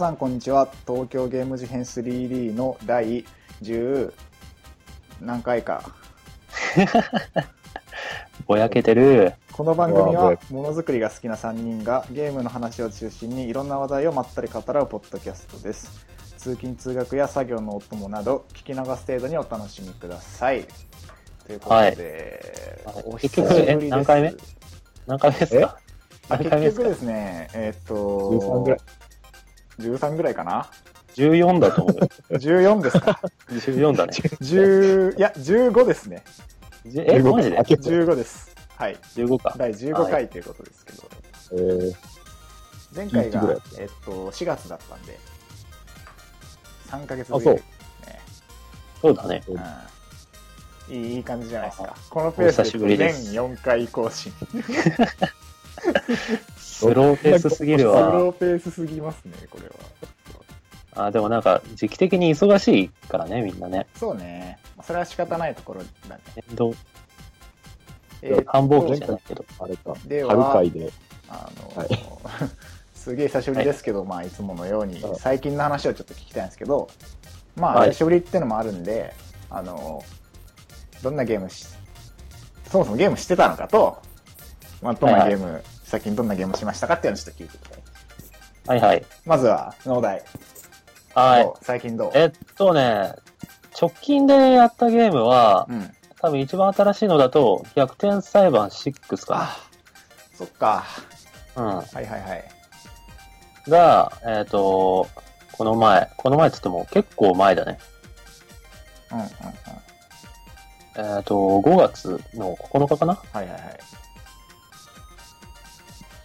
[0.00, 0.66] 皆さんこんにちは。
[0.86, 3.22] 東京ゲーム事変 3D の第
[3.60, 4.10] 10
[5.20, 5.82] 何回か。
[8.48, 9.34] ぼやけてる。
[9.52, 16.06] この番組はものづくりが好きな3人がゲームの話を中心にいろんな話題をまったり語らうポッドキャストです。
[16.38, 20.66] 通勤通学や作業のお供など聞き流す程度にお楽しみください。
[21.46, 23.04] ということで、はい。
[23.04, 23.90] お久し結局えぶりです。
[23.90, 24.34] 何回目？
[25.06, 25.78] 何回目ですか？
[26.30, 27.48] あ何回目ですか結局ですね。
[27.52, 28.80] えーっと
[29.80, 30.10] 13ぐらい。
[30.10, 30.66] 13ぐらいかな
[31.14, 32.08] ?14 だと思うよ。
[32.30, 34.12] 14ですか？14だね。
[34.12, 36.22] 10いや15ですね。
[36.86, 37.58] じえ、マジで？
[37.58, 37.90] あ結構。
[37.90, 38.54] 15です。
[38.76, 39.54] はい ?15 か。
[39.56, 41.02] 第15回ということですけど、
[41.52, 41.94] えー、
[42.94, 45.18] 前回がえっと、4月だったんで。
[46.90, 48.20] 3ヶ月あそうぶりですね。
[49.00, 49.14] そう。
[49.14, 49.42] だね。
[50.88, 51.94] うん、いい感じじゃないですか。
[52.10, 53.32] このペースで年です。
[53.32, 54.32] 4回更新
[56.80, 58.00] スローペースすぎるスわ。
[58.10, 63.86] ローペースすぎますねこれはあ、でもなんか、時期的に忙しいからね、みんなね。
[63.94, 66.74] そうねそれは仕方ないところだねえーっと
[68.46, 69.44] 繁忙期じゃないけど。
[69.58, 69.94] あれか。
[70.06, 70.92] では春会で。
[71.28, 71.88] あの、はい
[73.00, 76.90] すげえ久しぶりですけど、まあいつものようにはい最近の話をちょっと聞きたいんですけど
[77.56, 79.14] まあはい久しぶりってのもあるんで、
[79.48, 80.04] あの
[81.02, 81.64] どんなゲームし
[82.70, 84.02] そもそもゲームしてたのかと、
[84.82, 87.82] まあ、どんなゲーム、最近どんなゲームしましたかっていうのをちょっと聞いていきたい。
[88.68, 89.04] はいはい。
[89.26, 90.22] まずは農大。
[91.16, 91.52] はい。
[91.62, 92.10] 最近どう？
[92.14, 93.16] えっとね、
[93.76, 95.90] 直近でやったゲームは、うん。
[96.20, 99.70] 多分一番新しいのだと、逆転裁判6かあ
[100.38, 100.84] そっか。
[101.56, 101.62] な。
[101.64, 101.76] うん。
[101.78, 102.44] はいはいはい。
[103.68, 105.08] が、えっ、と、
[105.50, 107.78] この前、この前っつっても結構前だね。
[109.10, 111.16] うんうんうん。
[111.16, 113.14] えっ、と、5月の9日かな。
[113.14, 113.60] はいはいはい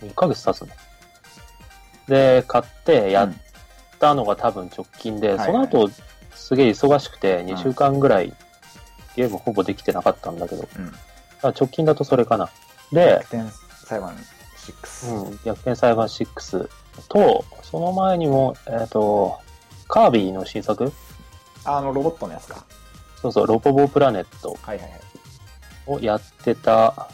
[0.05, 0.75] ?2 ヶ月経つね。
[2.07, 3.33] で、買ってやっ
[3.99, 5.47] たのが多分直近で、はいはい。
[5.47, 5.89] その後、
[6.33, 8.33] すげえ忙しくて、2週間ぐらい
[9.15, 10.91] ゲームほぼできてなかったんだけど、うん。
[11.51, 12.49] 直近だとそれかな。
[12.91, 13.51] で逆、転
[13.85, 14.15] 裁判
[14.55, 16.69] 6、うん、逆転裁判6
[17.07, 19.39] と、その前にも、えっ、と、
[19.87, 20.91] カービィの新作？
[21.63, 22.65] あのロボットのやつか。
[23.21, 24.99] そうそう、ロボボプラネットはいはいはい。
[25.87, 27.09] をやってた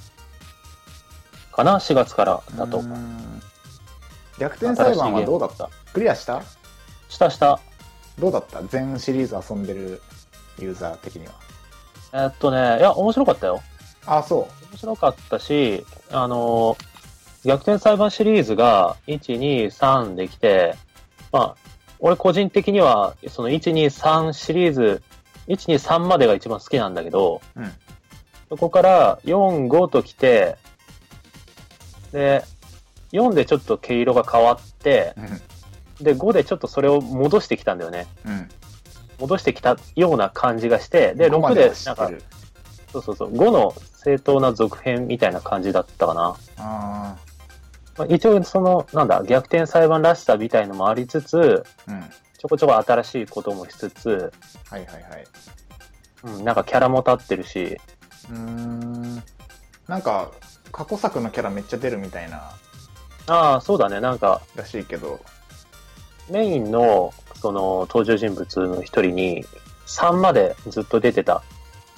[1.52, 2.82] かな ?4 月からだと。
[4.40, 5.70] 逆転裁判はどうだった？
[5.94, 6.42] クリアした？
[7.10, 7.60] したした。
[8.20, 8.62] どうだった？
[8.64, 10.02] 全シリーズ遊んでる
[10.60, 11.34] ユーザー的には。
[12.14, 13.62] えーっとね、いや、面白かったよ。
[14.06, 16.92] あそ面白かったし、あのー
[17.44, 20.76] 逆転裁判シリーズが1、2、3できて、
[21.32, 21.56] まあ、
[21.98, 25.02] 俺個人的には、その1、2、3シリーズ、
[25.48, 27.72] 1、2、3までが一番好きなんだけど、ううん。
[28.50, 30.56] そこから4、5と来て、
[32.12, 32.44] で、
[33.12, 35.16] 4でちょっと毛色が変わって、
[36.00, 38.08] で、5でちょっとそれを戻してきたんだよね。
[38.26, 38.50] うん。
[39.20, 42.12] 戻してきたような感じがして、で、6で、なんか、
[42.92, 43.74] そうそうそう、5の
[44.04, 46.36] 正当な続編みたいな感じだったかな。
[46.58, 47.16] あ
[47.98, 52.10] まあ、一応、その、なんだ、逆転裁判らしさみたいのもありつつ、あうん。
[52.40, 54.34] ちょこちょこ新しいこともしつつ、
[54.70, 55.26] はいはいはい。
[56.24, 57.80] うん、なんかキャラも立ってるし、
[58.32, 59.24] うーん。
[59.88, 60.32] なんか
[60.72, 62.52] 過去作のキャラめっちゃ出るみたいな。
[63.28, 65.20] ああ、そうだね、なんか、らしいけど。
[66.30, 69.46] メインの、その、登場人物の一人に、
[69.88, 71.44] 3までずっと出てた、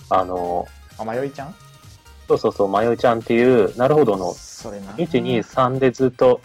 [0.10, 0.68] あの、
[0.98, 1.56] あまよいちゃん？
[2.28, 4.92] そうそうそう、まよちゃんっていう、なるほどの、それな。
[4.94, 6.42] 1、2、3でずっと、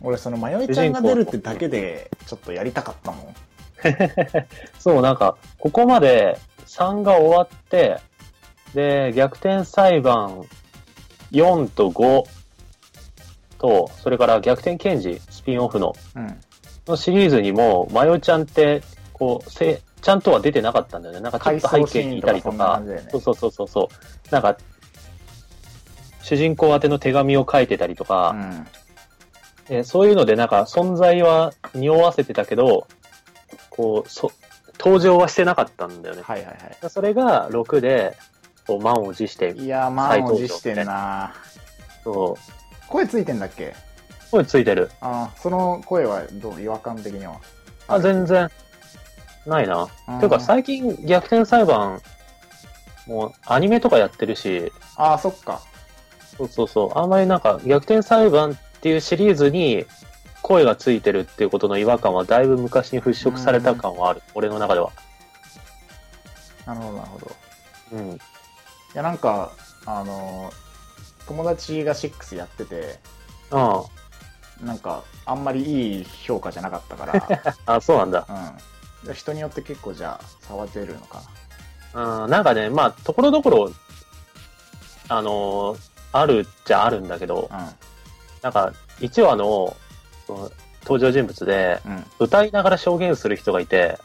[0.00, 3.34] 俺そのまよいちゃんが出るってだけでちょっとやりたかったもん。
[4.78, 8.00] そう、なんか、ここまで3が終わって、
[8.74, 10.44] で、逆転裁判
[11.32, 12.24] 4と5
[13.58, 16.40] と、それから逆転検事、スピンオフの、うん。
[16.86, 18.82] のシリーズにも、マヨちゃんって、
[19.12, 21.20] こう、せちゃんとは出てなかったんだよね。
[21.20, 22.82] なんかちょっと背景にいたりとか。
[22.84, 24.32] そね、そうそうそうそうそう。
[24.32, 24.56] なんか、
[26.22, 28.66] 主人公宛ての手紙を書いてたりとか、うん。
[29.68, 32.86] えーそういうので、なんか存在は匂わせてたけど、
[33.70, 34.30] こう、そ、
[34.78, 36.22] 登場はしてなかったんだよね。
[36.22, 38.16] はいはいはそれが6で、
[38.66, 41.32] こう、満を持してい、いや満を持してんな。
[42.04, 43.74] そう、声ついてんだっけ？
[44.30, 44.90] 声ついてる。
[45.00, 46.60] あーその声はどう？
[46.60, 47.40] 違和感的には。
[47.88, 48.50] あ、全然、
[49.46, 49.88] ないな。
[50.08, 50.18] うん。
[50.18, 52.00] ていうか、最近、逆転裁判、
[53.06, 55.60] もう、アニメとかやってるし、ああそっか。
[56.36, 59.86] そうそうそう、あんまりなんか、逆転裁判っていうシリーズに、
[60.42, 64.22] 声がついてるっていうことの違和感は、だいぶ昔に払拭された感はある。
[64.34, 64.90] 俺の中では。
[66.66, 67.36] なるほどなるほど。
[67.92, 68.18] うん。
[68.96, 69.52] いやなんか
[69.84, 70.50] あの
[71.26, 72.98] 友達が6やってて
[73.50, 73.84] あ
[74.64, 78.26] なんかあんまりいい評価じゃなかったから、 あ、そうなんだ。
[79.04, 81.20] うん、人によって結構じゃあ差は出るのか
[81.92, 83.70] うん、なんかね、まあ、ところどころ、
[85.08, 85.78] あのー
[86.12, 87.74] あるっちゃあるんだけど、な
[88.40, 89.76] なんか、1話の、
[90.26, 90.50] その、
[90.82, 91.92] 登場人物で、うん。
[91.92, 93.98] うん歌いながら証言する人がいて、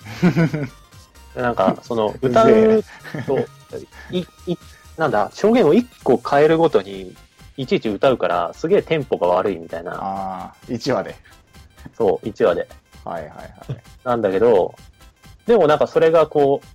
[1.34, 2.84] で なんか、その、歌う
[3.26, 3.40] と、
[4.12, 4.58] い、い、
[4.98, 7.16] なんだ、証言を1個変えるごとに、
[7.58, 11.16] いちいち歌うから、すげえテンポが悪いみたいな、ああ1話で。
[11.98, 12.68] そう、1話で。
[13.04, 13.50] はいはいはい。
[14.04, 14.76] なんだけど、
[15.46, 16.68] でもなんかそれがこう、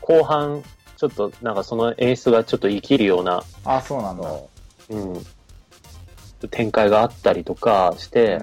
[0.00, 0.62] 後半、
[0.96, 4.30] ちょっとなんかその演出がちょっと生きるような、あそうなんだ。
[4.90, 5.26] うん、
[6.50, 8.38] 展開があったりとかして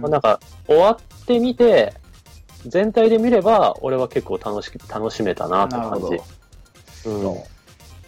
[0.00, 1.94] まあ、なんか終わってみて、
[2.66, 6.16] 全体で見れば、俺は結構楽し楽しめたなってなるほ感じ
[7.04, 7.32] ど。
[7.32, 7.38] うん、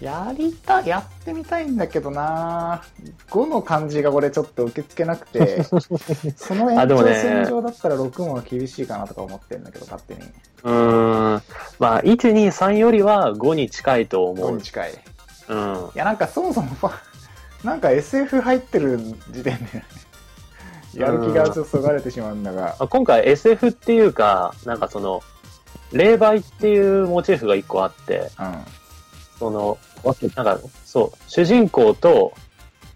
[0.01, 2.83] やりたやってみたいんだけどな。
[3.31, 5.63] 5の感じが俺ちょっと受け付けなくて
[6.37, 10.21] その延長線上だったら6も厳しいかなとか思ってるんだけど勝手に。
[10.65, 11.43] うーん。
[11.79, 14.63] まあ、1、2、3よりは5に近いと思5うに。
[14.63, 14.91] 近い。
[14.91, 14.95] い
[15.49, 15.91] うん。
[15.95, 16.69] やなんかそもそも
[17.63, 18.99] なんか SF 入ってる
[19.31, 19.85] 時点で
[20.95, 22.63] やる気がちょっとそがれてしまうんだが。
[22.63, 25.23] まあ今回 SF っていうか、なんかその、
[25.93, 28.84] 霊媒っていうモチーフが1個あって、うん
[29.39, 29.79] その、
[30.37, 32.33] なんか、そう、主人公と、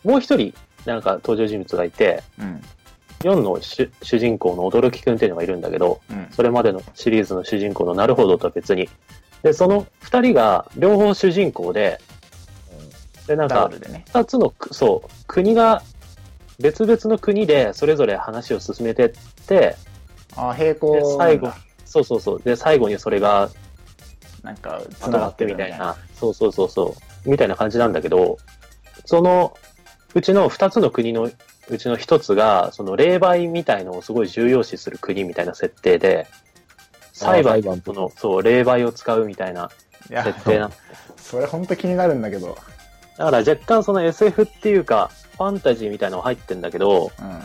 [0.05, 0.55] もう一人、
[0.85, 2.63] なんか登場人物がいて、うん。
[3.21, 6.29] 4の主主人公の驚きくんっていうのがいるんだけど、うん。
[6.31, 8.89] それまでのシリーズの主人公のなるほどとは別に。
[9.43, 12.01] で、その2人が両方主人公で、
[13.27, 14.05] で、なんかダブ、ルでね。
[14.09, 15.83] 2つのく、そう、国が、
[16.59, 19.13] 別々の国でそれぞれ話を進めてっ
[19.47, 19.77] て、
[20.37, 21.53] あ並行最後
[21.85, 23.51] そうそうそう、で、最後にそれが
[24.43, 25.19] なんかつな。
[25.19, 28.39] がってみたいな、そうそうそうそう、みたいな感じなんだけど、
[29.05, 29.57] その
[30.15, 31.31] うちの二つの国の
[31.71, 36.27] うちの一つが、その霊媒みたいのをすごい重要視する国みたいな設定で、
[37.13, 39.71] 裁判裁判その、そう、霊媒を使うみたいな
[40.09, 40.71] 設定な。
[41.17, 42.57] それ本当気になるんだけど。
[43.19, 47.43] だから若干その SF っていうか、ファンタジーみたいなの入ってんだけど、うん。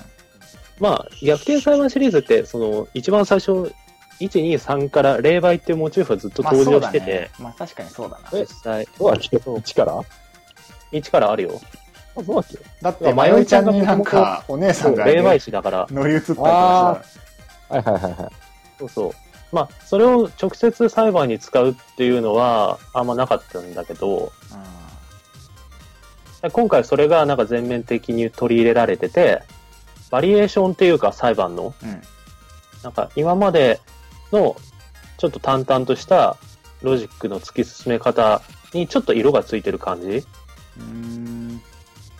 [0.79, 3.73] まあ、逆転裁判シリーズって、その、一番最初、
[4.19, 6.99] 1、2、3から霊媒っていうモチーフがずっとまあ登そうだね。
[6.99, 8.29] 場してて、まあ確かにそうだな。
[8.33, 9.93] え実際、そうだっけ一から？
[9.93, 10.03] あ、
[10.91, 11.61] 1からあるよ。
[12.15, 17.01] そうだっけだってまよいちゃんになんかお姉さんが霊媒ね師だから、乗り移ったりとかは
[17.71, 18.15] いはいはいはい。
[18.79, 19.11] そうそう。
[19.51, 24.31] まあ、それを直接裁判に使うっていうのはあんまなかったんだけど、
[26.35, 29.43] したら今回それがなんか全面的に取り入れられてて、
[30.09, 32.01] バリエーションっていうか裁判の、うんうん。
[32.83, 33.79] なんか今まで
[34.33, 34.55] の
[35.17, 36.37] ちょっと淡々とした
[36.81, 38.41] ロジックの突き進め方
[38.73, 40.07] にちょっと色がついてる感じ。
[40.07, 41.61] うーん。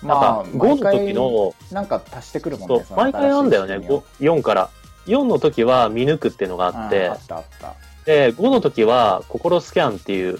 [0.01, 4.69] なんまあか5の時の、なんか足してくるもんねそう、毎回あんだよね、5 4から。
[5.05, 7.09] 4の時は見抜くっていうのがああって。
[7.09, 7.75] あ、ったあった。
[8.05, 10.39] で、5の時は心スキャンっていう、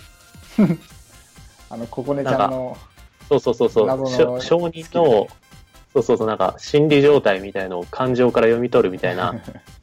[1.70, 2.78] あのここねちゃんの
[3.30, 5.28] そうそうそうそう、謎のしょ証人の、
[5.94, 9.36] そうそうそう、なんか心理状態みたいのを感情から読み取るみたいな、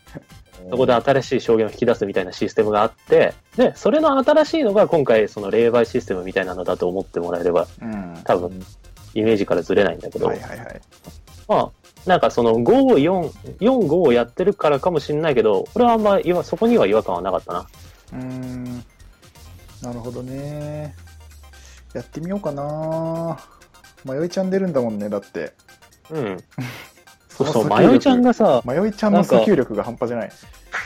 [0.68, 8.20] そこで新しい証言を引き出すみたいなシステムがあって、で、それの新しいのが今回その霊媒システムみたいなのだと思ってもらえれば、うん。
[8.24, 8.60] 多分
[9.14, 10.80] イメージからずれないんだけど、はいはいはい。
[11.48, 11.70] まあ、
[12.06, 12.64] なんかその5、
[12.98, 17.66] 4、4、5をやってるからかもしれないけど、これはあんま今そこには違和感はなかったな。
[18.12, 18.84] うーん。
[19.82, 20.94] なるほどね。
[21.92, 23.38] やってみようかな。
[24.04, 25.52] まよいちゃん出るんだもんねだって。
[26.10, 26.44] うん。
[27.44, 30.32] そうそう、の訴求力まよいちゃんがさ、まよいちゃんの訴求力が半端じゃない。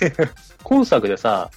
[0.62, 1.50] 今作でさ、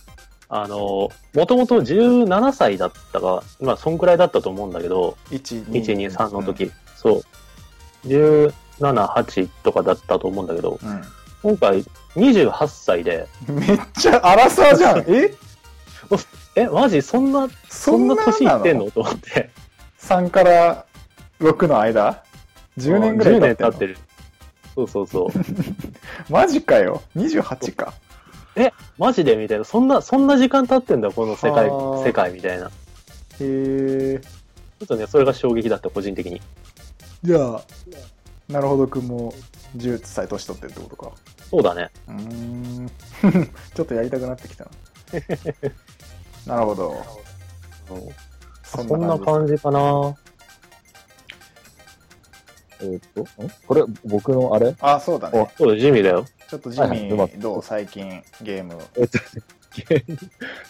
[0.50, 7.22] あの、もともと17歳だったか、まあ、そんくらいだったと思うんだけど、1 1、2、3の時、そ
[8.06, 8.08] う。
[8.08, 8.52] 17、
[8.84, 11.02] 8とかだったと思うんだけど、うん、
[11.44, 11.84] 今回
[12.16, 15.00] 28歳で、うんめっちゃアラサーじゃん。
[15.14, 15.34] え？
[16.56, 18.90] え、マジそんな、そんな年いってんの？
[18.90, 19.50] と思って。
[20.00, 20.86] 3から
[21.42, 22.24] 6の間
[22.78, 23.68] ？10年ぐらい10経ってんの？
[23.68, 23.98] 年経ってる。
[24.78, 25.30] そうそうそう。
[26.32, 27.94] マジかよ28か
[29.00, 29.36] マジで？
[29.36, 29.64] みたいな。
[29.64, 32.68] そんな、そんな時間経ってんだ、この世界はあ、世界みたいな。
[32.68, 32.70] へ
[33.40, 36.42] えちょっとね、それが衝撃だった、個人的に。
[37.24, 37.62] じゃあ
[38.48, 39.34] なるほどくんも
[39.76, 41.12] 10歳年取ってるってことか
[41.50, 41.90] そうだね。
[42.08, 42.92] うーん
[43.74, 44.72] ちょっとやりたくなってきたな
[46.56, 47.04] なるほど
[48.64, 50.16] そんな感じかな。
[52.82, 53.50] えーっと、ん？
[53.68, 54.76] これ、僕のあれ？
[54.80, 55.52] あそうだね。
[55.58, 56.26] そうだ、地味だよ。
[56.48, 59.20] ちょっとジミはいはいどう最近ゲームえっと、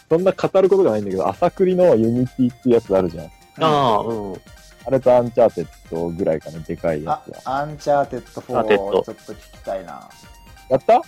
[0.08, 3.26] そんな語ることがないんだけど、アサクリのユニティってやつあるじゃん。
[3.26, 4.34] ああ、うん。
[4.34, 4.36] あ
[4.86, 7.58] あれとアンチャーテッドぐらいかな、でかいやあつは。
[7.60, 8.98] アンチャーテッド4アンチャーテッド。
[8.98, 10.08] をちょっと聞きたいな。
[10.70, 10.92] やった？
[10.94, 11.02] や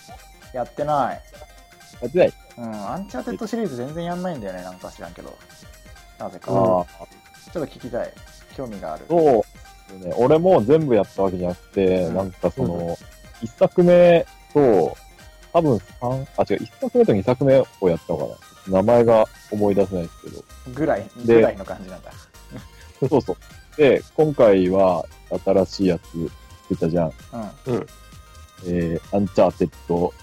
[0.53, 1.21] やってない。
[2.05, 2.33] ってない？
[2.57, 5.35] うんアンチャーテッドシリーズ全然やんないんだよねなんか知らんけど。
[6.19, 7.07] なぜか、うんちょああ、っ
[7.53, 8.13] と聞きたい。
[8.55, 9.05] 興味がある。
[9.09, 9.43] そう、
[9.99, 10.13] ね。
[10.17, 12.97] 俺も全部やったわけじゃなくて、うんなんかその、
[13.41, 14.95] 一作目と、
[15.53, 18.79] 多分三あ、違う、一作目と二作目をやったのかな。
[18.79, 20.43] 名前が思い出せないですけど。
[20.73, 22.11] ぐらいでぐらいの感じなんだ
[23.09, 23.37] そうそう。
[23.77, 25.05] で、今回は
[25.43, 26.31] 新しいやつ
[26.69, 27.13] 出たじゃん。
[27.67, 27.87] うん
[28.67, 30.13] えー、アンチャーテッド、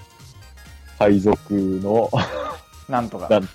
[0.98, 2.10] 海賊の、
[2.88, 3.48] なんとかなんか、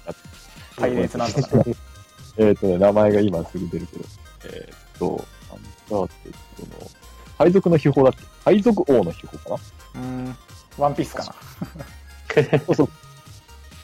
[0.75, 1.63] パイレーツなんとか
[2.37, 4.05] えっとね、名前が今すぐ出るけど、
[4.45, 5.25] えーっと、
[6.01, 6.91] アンチャーテッドの、
[7.37, 8.51] 海賊の秘宝だっけ？
[8.51, 9.49] 海賊王の秘宝か
[9.95, 10.01] な？
[10.01, 10.37] うーん。
[10.77, 11.35] ワンピースかな。
[12.65, 12.89] そうそう。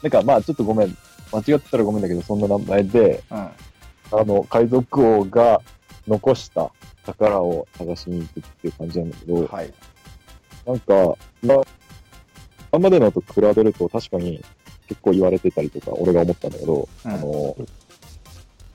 [0.02, 0.96] なんかまあちょっとごめん。
[1.32, 5.62] 間違ってたらごめんだけど、そんな名前で、うんあの、海賊王が
[6.08, 6.72] 残した
[7.06, 9.72] 宝を探しに行くっていう感じなんだけど、はい。
[10.66, 11.60] なんか、まあ、
[12.72, 14.44] 今までのと比べると確かに
[14.88, 17.12] 結構言われてたりとか、俺が思ったんだけど、うん。
[17.12, 17.56] あの、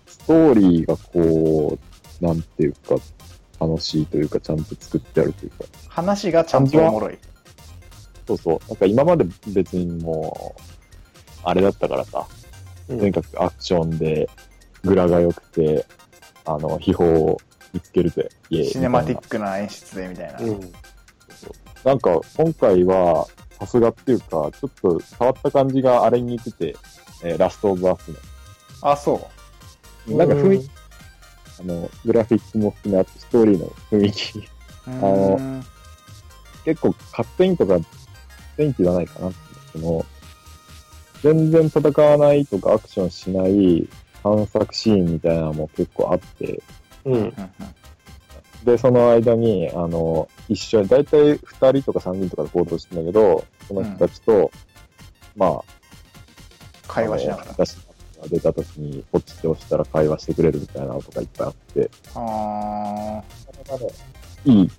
[0.07, 1.77] ストーリーがこ
[2.21, 2.95] う、なんていうか、
[3.67, 7.17] 楽しいというか、ちゃんと作ってあるというか、話がちゃんとおもろい。
[8.27, 8.59] そうそう。
[8.67, 10.61] なんか今まで別にもう、
[11.43, 12.25] あれだったからさ、
[12.89, 12.99] うん。
[12.99, 14.29] とにかくアクションで、
[14.83, 15.85] グラが良くて、
[16.45, 17.37] あの、秘宝を
[17.73, 18.69] 見つけるぜ、イエーイ。
[18.69, 20.59] シネマティみックな演出でみたいな、うん。
[20.59, 20.77] たいな
[21.83, 23.27] なんか、今回は、
[23.59, 26.75] さすがっていうか、ちょっと変わった感じがあれに似てて、
[27.23, 28.11] えーラストオブアス
[28.81, 29.29] あそ
[30.07, 30.17] の。
[30.17, 30.69] なんか雰囲気、
[31.59, 34.45] あの、グラフィックも含め、あとストーリーの雰囲気、うう
[34.87, 35.63] あの
[36.63, 37.77] 結構カットインとか、
[38.57, 39.31] 天気はないかな。
[39.71, 40.05] その、
[41.21, 43.87] 全然戦わないとかアクションしない
[44.23, 46.61] 探索シーンみたいなのも結構あって、
[47.05, 47.13] うん。
[47.13, 47.33] うんうん
[48.65, 54.51] で、その間に、あの、一緒に、だいたい二人とか三人とかで行動してんだけど、その人たちと、
[55.35, 55.63] まあ、
[56.87, 57.65] 会話しながら
[58.27, 63.23] 出た時に、ポチって押したら会話してくれるみたいなのとかいっぱいあって、あ
[64.45, 64.71] いい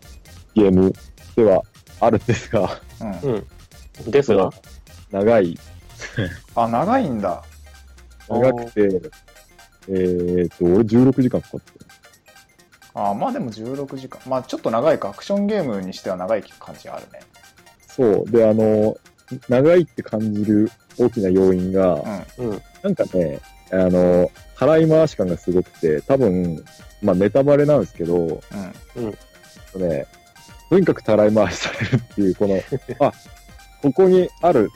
[0.54, 0.92] ゲーム
[1.34, 1.62] では
[2.00, 3.34] あるんですが、ーうん。
[3.34, 4.10] うん。
[4.10, 4.50] ですが、
[5.10, 5.58] 長い、
[6.54, 7.42] あ長いんだ。
[8.28, 9.10] 長くて、
[9.88, 11.86] えーっと、俺16時間かかってる。
[12.94, 15.10] あーまあでも16時間まあちょっと長いか。
[15.10, 17.20] アクションゲームにしては長い感じあるね。
[17.88, 18.30] そう。
[18.30, 18.96] で、あの、
[19.48, 22.02] 長いって感じる大きな要因が、
[22.38, 22.50] うん。
[22.50, 22.62] うん。
[22.86, 23.40] なんかね、
[23.72, 26.64] あの、払い回し感がすごくて、多分、
[27.02, 28.40] まあネタバレなんですけど、
[29.74, 29.88] うん。
[29.88, 30.06] ね、
[30.70, 32.62] とにかくたらい回しされるっていう、この、
[33.04, 33.12] あ、
[33.82, 34.70] ここにある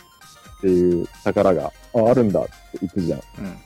[0.59, 2.50] っていう宝が、あ、あるんだって
[2.81, 3.21] 行くじゃん。
[3.21, 3.59] っうん。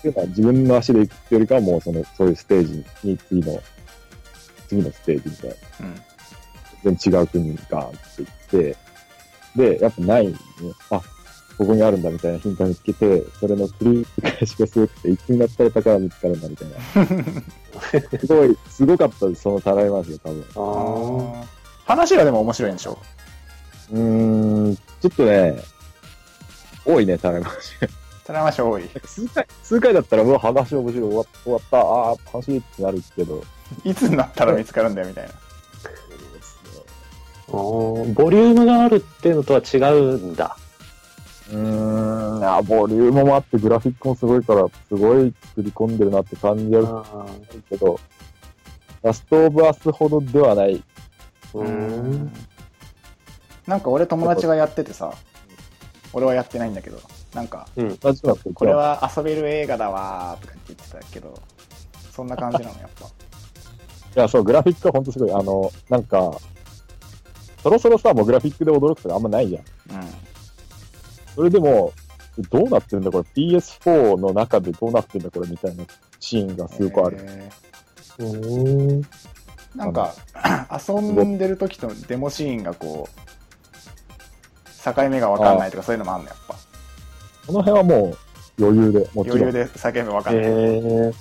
[0.00, 3.62] ていうのは自分の足で行くっていうよりかはもうその、そういうステージに次の、
[4.68, 5.56] 次のステージみたいな。
[5.80, 6.02] うん。
[6.82, 8.76] 全然違う国にガーンって行って、
[9.76, 10.34] で、やっぱない、ね、
[10.90, 11.02] あ、
[11.58, 18.18] ここにあるんだみたいなヒントを見つけて、それの繰り返しがすごくて、いつになったら宝見つかるんだみたいな。
[18.20, 21.32] すごい、すごかったです、そのたらい回しが多分。
[21.84, 22.98] 話がでも面白いんでしょ？
[23.92, 24.00] うー
[24.72, 25.62] ん、ちょっとね、
[26.84, 27.88] 多いね、たらい回しが。
[28.24, 33.42] たらい回し多い数回、数回だったら、うわ、話面白い、終わ終わった、ああ、楽しいってなるけど、
[33.84, 35.32] いつになったら見つかるんだよみたいな
[37.48, 40.56] ボリュームがあるっていうのとは違うんだ。
[41.52, 47.26] うーん、あボリュームもあって、グラフィックもすごいから、すごい作り込んでるなって感じるあ
[47.68, 48.00] けど、
[49.02, 50.76] ラストオブアスほどではない。
[50.76, 52.32] ーうーん。
[53.66, 55.14] なんか俺友達がやっててさ
[56.12, 56.98] 俺はやってないんだけど
[57.32, 57.96] なんかうん。
[57.96, 61.40] これは遊べる映画だわーとか言ってたけど
[62.10, 63.06] そんな感じなのやっぱ
[64.14, 65.32] いや、そう、グラフィックはほんとすごい。
[65.32, 66.38] あの、なんか、
[67.62, 69.96] そろそろさ、もうグラフィックで驚くとかあんまないじゃん。
[69.96, 70.31] うん
[71.34, 71.92] それでも、
[72.50, 75.84] どうなってるんだこれ ?PS4 の中でどうなってるんだこれみたいな
[76.18, 77.18] シーンがすごくある。
[77.20, 77.50] え
[78.18, 79.04] うー
[79.74, 80.14] なんか
[80.86, 86.54] 遊んでる時とデモシーンがこう境目が分かんないとかそういうのもあるのやっぱ
[87.46, 88.18] この辺はもう
[88.62, 89.38] 余裕で、もちろん。
[89.42, 91.14] 余裕で境目分かんない、えー、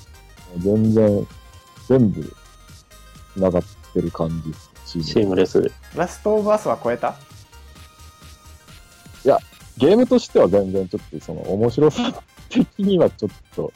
[0.59, 1.27] 全然、
[1.87, 2.35] 全部、
[3.33, 3.63] 繋がっ
[3.93, 4.29] てる感
[4.85, 5.03] じ。
[5.03, 5.71] シームレス。
[5.95, 7.15] ラストオブアスは超えた？
[9.77, 13.73] ゲームとしては全然ちょっとその面白さ的にはちょっと、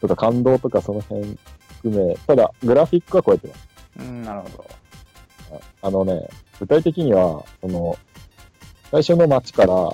[0.00, 1.36] とか感動とかその辺
[1.82, 3.68] 含め、ただグラフィックは超えてます。
[3.98, 4.64] うんなるほど
[5.82, 7.96] あのね、具体的には、その、
[8.90, 9.90] 最初の街から、うん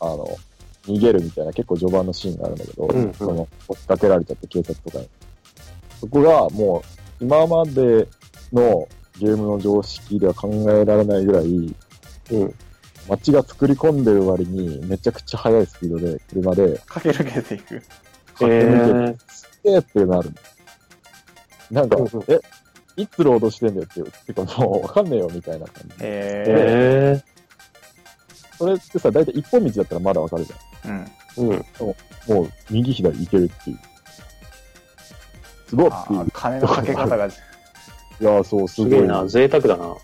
[0.00, 0.26] あの、
[0.84, 5.08] 逃げるみたいな結構序盤のシーンがあるんだけど、うんうんその、追っかけられちゃって警察とかに。
[6.00, 6.82] そこがも
[7.20, 8.06] 今まで
[8.52, 12.54] のゲームの常識では考えられないぐらい、うん。
[13.08, 17.74] 街が作り込んでる割にめちゃくちゃ速いスピードで車で駆け抜けていく。
[17.76, 17.82] え
[18.34, 20.36] 駆け抜けー、て、すげーっていうのあるの
[21.82, 21.96] なんか
[22.28, 22.40] え、
[22.96, 25.94] いつロードしてんだよっていう、てかもうわかんねえよみたいな感じ。
[26.00, 27.38] ええ
[28.58, 31.04] それってさ、だいたい一本道だったらまだわかるじゃん。
[31.36, 31.56] ー、うん。
[31.58, 31.94] ー、
[32.28, 32.34] うん。
[32.34, 33.78] もう右左行けるっていう。
[35.68, 36.30] すごいあっていうー。
[36.32, 37.36] 金のかけ方がち
[38.20, 38.90] いやー、そう、すごい。
[38.90, 39.94] すげえな、贅沢だな。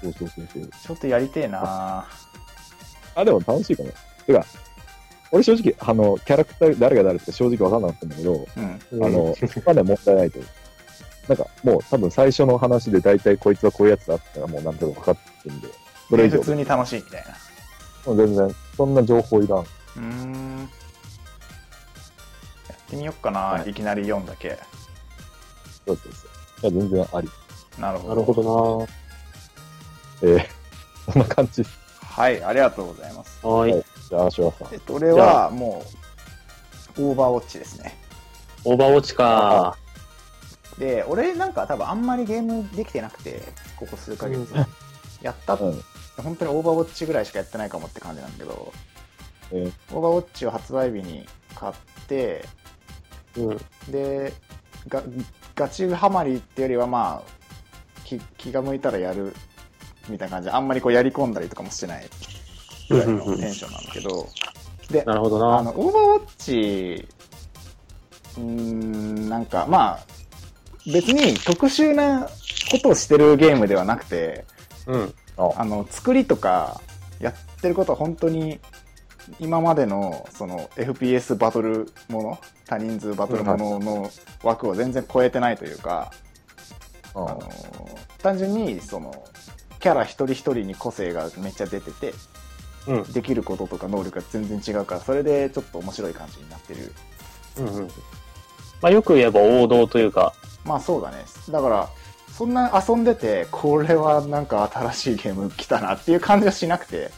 [0.00, 0.70] そうそうそうそう。
[0.90, 2.06] ょっとやりてえな
[3.16, 3.90] あ、でも楽しいかも。
[4.26, 4.46] てか、
[5.32, 9.04] 俺正直、あの、キャラクター誰が誰って正直わかんなかったんだけど、うん。
[9.04, 11.28] あの、そこまで問題ないと思う。
[11.28, 15.68] なんか、もう多分最初の話で大体こいつはこういうやつだったらもうなんとか分かってるんで、
[16.10, 18.12] それ以上普、通に楽しいみたいな。
[18.12, 19.58] もう全然、そんな情報いらん。
[19.58, 20.70] うーん。
[22.68, 24.58] やってみよっかな、はいい、きなり4だけ。
[25.86, 26.70] そうそうそう。
[26.70, 27.28] いや、全然あり。
[27.80, 28.14] なるほど。
[28.14, 28.86] なるほどな。
[30.22, 31.85] えー、そんな感じです。
[32.16, 33.46] はい、ありがとうございます。
[33.46, 33.72] はい。
[33.72, 34.68] はいじゃあ、シュワさん。
[34.72, 35.84] えっと、俺はも
[36.96, 37.98] う、オーバーウォッチですね。
[38.64, 39.76] オーバーウォッチか。
[40.78, 43.42] で、俺なんか多分あんまりゲームできてなくて、
[43.76, 44.38] ここ数ヶ月。
[44.38, 44.66] うん
[45.22, 45.82] やった、うん。
[46.16, 48.72] 本当にオーバーウォッチぐらいしかやってないかもって感じなんだけど、
[49.50, 51.74] えー、オーバーウォッチを発売日に買っ
[52.06, 52.44] て、
[53.36, 53.58] うん。
[53.90, 54.32] で、
[54.88, 55.02] が
[55.54, 57.30] ガチハマりってよりはまあ
[58.04, 59.34] 気、気が向いたらやる
[60.08, 62.06] みたいな感じで、あんまりこうやり込んだりとかもしてない。
[62.88, 64.28] ぐらいのテンションなんだけど、
[64.90, 65.58] で、なるほどな。
[65.58, 67.08] あの、オーバーウォッチ、
[68.36, 70.06] うーん、なんか、まあ、
[70.92, 72.28] 別に特殊な
[72.70, 74.44] ことをしてるゲームではなくて、
[74.86, 75.14] うん。
[75.36, 76.80] あの、作りとか、
[77.18, 78.60] やってることは本当に、
[79.40, 84.10] 今までの、その、FPS バトルもの、多人数バトルものの
[84.42, 86.12] 枠を全然超えてないというか、
[87.14, 87.40] ああの、
[88.18, 89.24] 単純に、その、
[89.80, 92.14] キャラ一人一人に個性がめっちゃ出てて、
[92.86, 93.02] うん。
[93.12, 96.92] できることとか能力が全然違うから、それでちょっと面白い感じになってる。
[97.58, 97.88] うんうん。
[98.80, 100.34] まあ、よく言えば王道というか、
[100.64, 101.24] まあそうだね。
[101.50, 101.88] だから、
[102.32, 107.10] そんな遊んでて、これはなんか新しいゲーム来たなっていう感じはしなくて、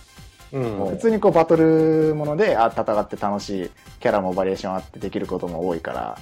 [0.52, 0.86] うん。
[0.90, 6.18] 普通にこうバトルもので、あ、戦って楽しい、キャラもバリエーションあってできることも多いから、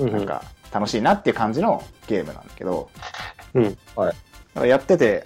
[0.00, 2.90] うんなんか楽しいなっていう感じのゲームなんだけど、
[3.54, 3.78] うん。
[3.96, 4.12] だ
[4.54, 5.24] からやってて、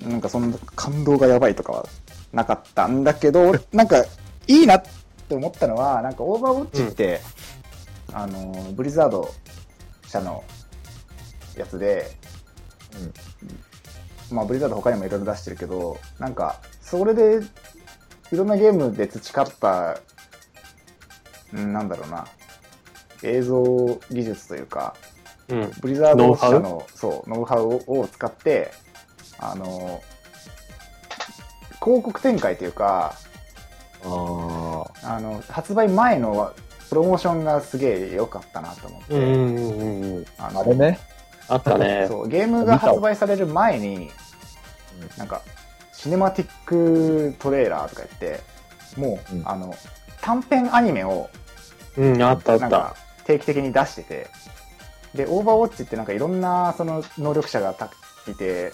[0.00, 1.88] なんかそんな感動がやばいとかは
[2.32, 4.04] なかったんだけど、俺なんか
[4.46, 4.82] いいなっ
[5.28, 7.20] て思ったのは、なんかオーバーウォッチって、
[8.12, 9.32] あの、ブリザード
[10.06, 10.42] 社の
[11.56, 12.10] やつで、
[14.32, 17.40] まあブリザード他にもいろいろ出してるけど、なんか、それで、
[18.32, 20.00] いろんなゲームで培った、
[21.52, 22.26] うんなんだろうな、
[23.22, 24.94] 映像技術というか、
[25.50, 25.70] うん。
[25.80, 28.72] ブリザード社のそうノウハウを使って
[29.38, 30.02] あの
[31.82, 33.14] 広告展開というか
[34.04, 36.52] ああの発売前の
[36.88, 40.26] プロモーションがすげえ良かったなと思って、うんうんうんうん。
[40.38, 40.60] ああ。
[40.60, 40.98] あれね。
[41.48, 42.06] あったね。
[42.08, 44.10] そうゲームが発売される前に
[45.16, 45.42] なんか
[45.92, 48.40] シネマティックトレーラーとか言って
[48.96, 49.74] もう、うんあの
[50.20, 51.30] 短編アニメを
[51.96, 52.94] うん、あったあった。
[53.24, 54.26] 定期的に出してて
[55.14, 57.90] でオーバーウォッチってなんかいろんなその能力者がた
[58.28, 58.72] いて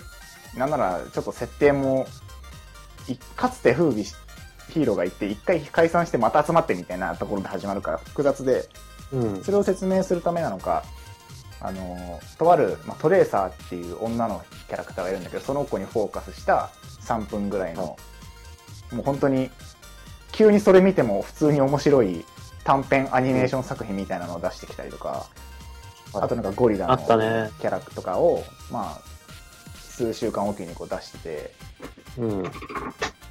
[0.57, 2.07] なんならちょっと設定も
[3.09, 4.15] いかつて風靡し
[4.71, 8.69] ヒーローがいて一回解散してまた集まってみたいなところで始まるから複雑で
[9.13, 9.45] うん。
[9.45, 10.85] それを説明するためなのか
[11.61, 16.71] あのとある、まあ、トレーサーっていう女のキャラクターがいるんだけどその子にフォーカスした
[17.01, 17.97] 3分ぐらいの
[18.93, 19.51] もう本当に
[20.33, 22.25] 急にそれ見ても普通に面白い
[22.65, 25.46] 短編アニメーション作品みたいなのを出してきたりとか、はい
[26.23, 29.17] あとなんかゴリラのキあったねャラとかを、まあ
[29.97, 31.55] 数週間おきにこう出してて
[32.19, 32.43] うん。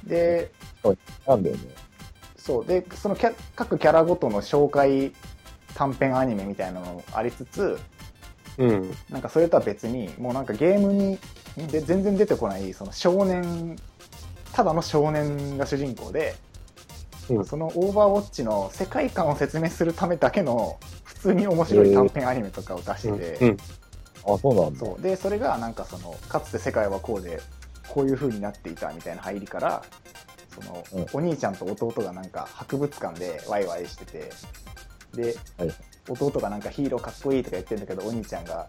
[0.04, 0.50] で
[1.26, 1.62] なんだよね。
[2.36, 5.12] そうでそのキャ各キャラごとの紹介
[5.74, 7.78] 短編アニメみたいなのもありつつ
[8.58, 8.94] うん。
[9.10, 11.18] なんかそれとは別にもうなんかゲームに
[11.68, 13.76] で全然出てこないその少年
[14.52, 16.34] ただの少年が主人公で、
[17.28, 20.95] うんそのオーバーウォッチの世界観を説明するためだけの普
[21.26, 23.08] 通に面白い短編アニメとかを出して。
[23.08, 23.18] うん。
[23.18, 23.56] て、うん。
[24.34, 24.78] あ、そうなんだ。
[24.78, 25.02] そう。
[25.02, 27.40] でそれがなんかそのかつて世界はこうで
[27.88, 29.82] こういう風になっていたみたいな入りから
[30.54, 31.06] その、うん。
[31.12, 34.30] お兄ちゃんと弟がなんか博物館でワイワイしてて。
[35.14, 35.74] で、はい。
[36.08, 38.68] 弟がなんかヒーローかっこいいとか言ってるんだけどお兄ちゃんが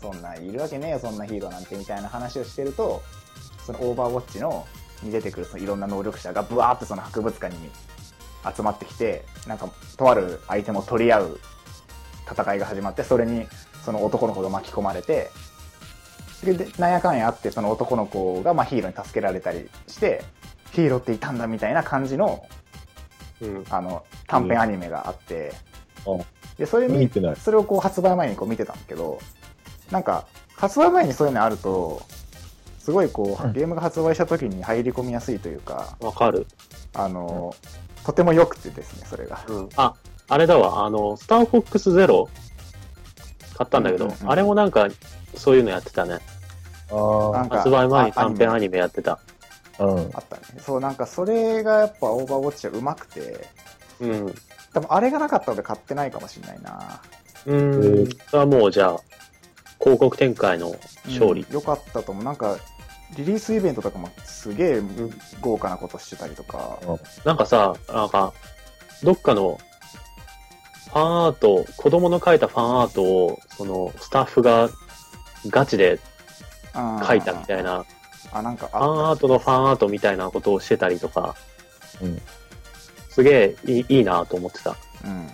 [0.00, 3.02] そんないるわけねえよそんなヒーローなんてみたいな話をしてると
[3.66, 4.66] そのオーバーウォッチの
[5.02, 7.70] に出てくるそのいろんな能力者がブワーってその博物館に
[8.56, 11.40] 集まってきてなんかとある相手も取り合う
[12.30, 13.46] 戦いが始まってそれに
[13.84, 15.30] その男の子が巻き込まれて
[16.44, 20.24] ででなんやかんやあってその男の子がまあヒーローに助けられたりして
[20.72, 22.46] ヒーローっていたんだみたいな感じの
[23.40, 23.64] うん。
[23.70, 25.52] あの短編アニメがあって、
[26.06, 26.20] うん
[26.58, 27.10] でそれ見。
[27.36, 29.18] それをこう発売前にこう見てたんだけど
[29.90, 32.02] なんか発売前にそういうのあると
[32.78, 36.46] すごいこう、うんゲームが発売した時に入り込みやすいというかわかる。
[36.92, 37.54] あの、
[38.04, 39.44] とても良くてですねそれが。
[39.48, 39.68] うん。
[39.76, 39.94] あ、
[40.30, 40.86] あれだわ。
[40.86, 42.28] あの、スターフォックスゼロ
[43.58, 44.88] 買ったんだけど、うんうんうんあれもなんか、
[45.34, 46.18] そういうのやってたね。
[46.90, 49.18] あなんか発売前にあ短編アニメやってた。
[49.78, 50.10] あ、うん。
[50.14, 53.48] あったねそうなんかそれがやっぱオーバーウォッチはうまくて
[54.00, 54.34] うん。
[54.72, 57.00] 多分あれがなかったので買ってないかもしれないな
[57.46, 58.06] うん。
[58.06, 59.00] それはもうじゃあ、
[59.80, 61.42] 広告展開の勝利。
[61.42, 62.56] うん良かったと思うなんか
[63.16, 64.82] リリースイベントとかもすげえ
[65.40, 66.78] 豪華なことしてたりとか、
[67.24, 68.32] なんかさ、なんか、
[69.02, 69.58] どっかの、
[70.92, 74.68] ファンアート、子供の描いたファンアートを、その、スタッフが
[75.46, 76.00] ガチで
[76.74, 77.84] 描いたみたいな、
[78.32, 81.34] あなんかファンアートのファンアートみたいなことをしてたりとか、
[82.02, 82.20] うん。
[83.08, 84.76] すげえいいいいなと思ってた。
[85.04, 85.28] うん。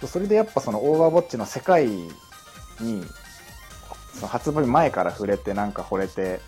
[0.00, 2.10] そうそれでやっぱそのオーバーウォッチの世界に
[4.14, 6.40] その発売前から触れてなんか惚れて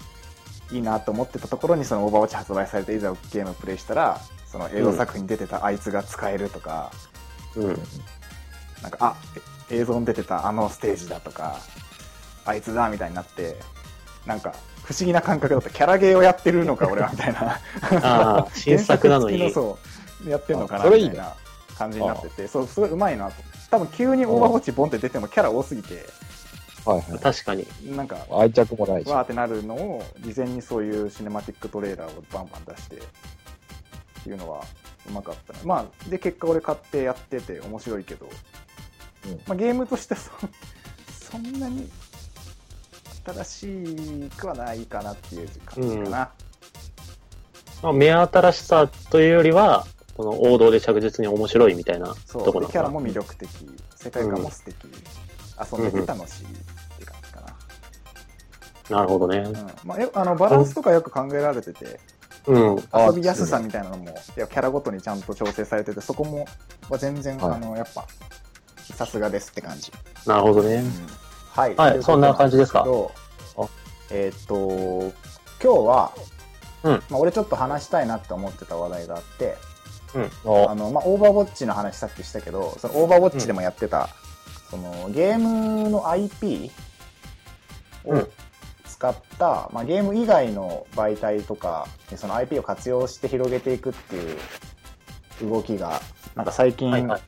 [0.72, 6.92] いいなと思ってたところにそのオーバーウォッチ発売されていざゲームプレイしたらその映像作品に出てたあいつが使えるとか、
[7.56, 7.78] うん。
[8.82, 9.16] なんかあ
[9.70, 11.58] え映像に出てたあのステージだとか
[12.44, 13.56] あいつだみたいになって
[14.26, 17.60] なんか不思議な感覚だったキャラゲーをやってるのか俺はみたいな
[18.02, 19.78] ああ、新作なのに原作。
[19.78, 21.34] 付きのそうやってんのかなあそれいいねみたいな
[21.78, 23.34] 感じになっててそうすごいうまいなと
[23.70, 26.04] 多分急にオーバーウォッチボンって出てもキャラ多すぎて
[26.84, 27.66] はいは確かに。
[27.96, 28.20] なんかい。
[28.30, 29.08] 愛着もないし。
[29.08, 33.00] わーってなるのを事前にそういうシネマティックトレーラーをバンバン出してっ
[34.24, 34.62] ていうのは
[35.08, 38.28] うまかったねまあで結果俺買ってやってて面白いけど、
[39.26, 39.32] うん。
[39.46, 40.30] まあ、ゲームとしてそ
[41.30, 41.90] そんなに
[43.26, 46.30] 新しくはないかなっていう感じかな、
[47.82, 53.48] まあ、目新しさというよりは、この王道で着実に面白いみたいなところでキャラも魅力的。
[53.96, 56.46] 世界観も素敵、遊んでて楽しいっ
[56.98, 57.40] て感じか
[58.90, 59.38] な、なるほどね。
[59.38, 59.54] うん。
[59.84, 61.98] まあ、よあのバランスとかよく考えられてて、
[62.46, 62.88] うん。
[62.92, 66.46] あ遊びやすさみたいなのもいやキャラごとにちゃんと調整されててそこも
[66.90, 67.56] は全然、はい。
[67.56, 68.06] あのやっぱ
[68.94, 69.90] さすがですって感じ、
[70.26, 70.76] なるほどね。
[70.76, 71.06] うん。
[71.52, 72.84] はい、はいそんな感じですか？
[74.10, 75.12] えーっと
[75.62, 76.12] 今日は、
[76.82, 76.92] うん。
[76.92, 79.56] まあ、俺ちょっと話したいなって思ってた話題があって
[80.44, 84.10] ああの、まあ、オーバーウォッチの話さっきしたけどそのオーバーウォッチでもやってた、
[84.70, 86.70] そのゲームの IP
[88.04, 88.28] をうん
[89.04, 94.34] 使った、まあ、ゲーム以外の媒体とかにその IP を活用して広げていくってい
[95.46, 96.00] う動きが
[96.34, 97.20] なんか最近、はいはい。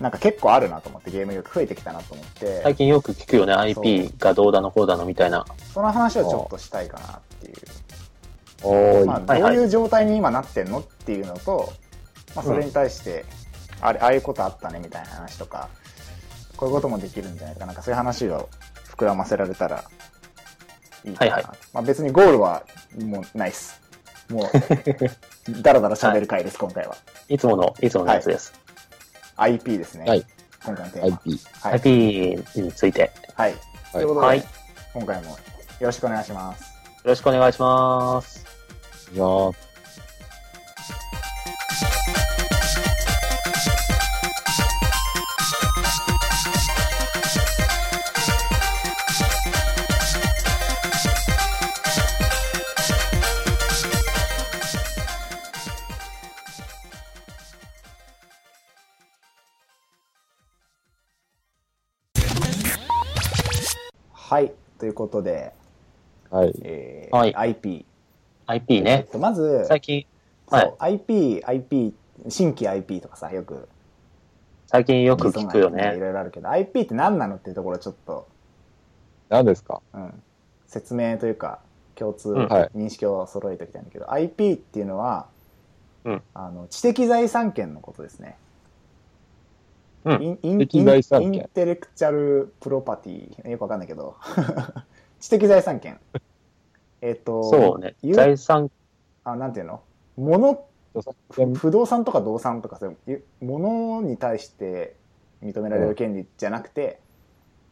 [0.00, 5.44] なんか結構あるなと思ってゲームよく増えてきたなと思って、最近よく聞くよね、IP がどうだのこうだのみたいな。
[5.74, 9.04] その話をちょっとしたいかなっていうお。
[9.04, 11.72] まあ、どういう状態に今なってんのっていうのと、
[12.36, 13.24] まあ、それに対して、
[13.80, 15.68] あれああいうことあったねみたいな話とか
[16.56, 18.48] こういうこともできるんじゃないかなんかそういう話を
[18.96, 19.84] 膨らませられたら
[21.10, 22.62] いいかな、はいはまあ、別にゴールは
[23.00, 23.80] もうないっす。
[24.30, 26.96] もうだらだら喋る回です、今回は。
[27.28, 28.52] いつもの、いつものやつです。
[29.36, 30.26] IP ですね、はい。
[30.64, 31.16] 今回のテーマ。
[31.16, 31.40] IP。
[31.62, 33.10] はい、IP について。
[33.34, 33.54] はい、
[33.92, 34.38] ということで、はい。
[34.38, 34.44] よ
[34.94, 35.36] 今回もよ
[35.80, 36.74] ろしくお願いします。
[37.04, 38.44] ろしくお願いします。
[39.14, 39.67] いやー
[64.78, 65.52] ということで、
[66.30, 66.54] はい。
[66.62, 67.34] えーはい。
[67.34, 67.84] IP
[68.46, 69.06] IP えっね。
[69.10, 70.06] とまず最近、
[70.48, 70.92] そう、はい。
[70.92, 71.94] IP、IP、
[72.28, 73.68] 新規 IP とかさ、よく。
[74.66, 75.96] 最近よく聞くよいね。
[75.98, 78.26] ろいろあるけど、IP って何なのっていうところをちょっと、
[79.28, 79.80] 何ですか？
[79.94, 80.22] うん、
[80.66, 81.60] 説明というか、
[81.94, 82.46] 共通うん。
[82.48, 82.70] はい。
[82.76, 85.26] 認識を揃えておきたいんだけど、IP っていうのは、
[86.04, 86.22] うん。
[86.34, 88.36] あの知的財産権のことですね。
[90.16, 90.22] うん。
[90.22, 94.16] インインテレクチャルプロパティ、よくわかんないけど、
[95.20, 95.98] 知的財産権。
[97.00, 97.94] えっ、と、そうね。
[98.12, 98.70] 財産、
[99.24, 99.82] あ、なんていうの？
[100.16, 100.64] 物
[101.54, 103.58] 不動産とか動産とかそういうも
[104.00, 104.96] のに対して
[105.42, 107.00] 認められる権利じゃなくて、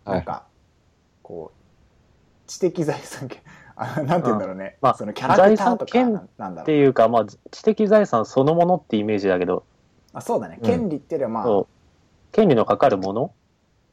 [0.04, 0.16] はい。
[0.18, 0.44] なんか
[1.22, 3.40] こう知的財産権。
[3.78, 6.64] あなんて言うんだろうね、まあそのキャラクターとか権ななんだろう。
[6.64, 9.64] っていうか、まあ、知的財産そのものってイメージだけど、
[10.14, 10.58] あそうだね。
[10.62, 11.66] うん権利っていうよりはまあ、
[12.36, 13.32] 権利のかかるもの？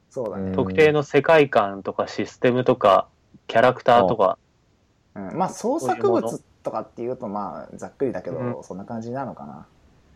[0.09, 0.47] そうだね。
[0.47, 3.07] うん特定の世界観とかシステムとか、
[3.47, 4.37] キャラクターとか、
[5.15, 9.65] うん、まあ創作物とかっていうとまあざっくりだけど、うんそんな感じなのかな。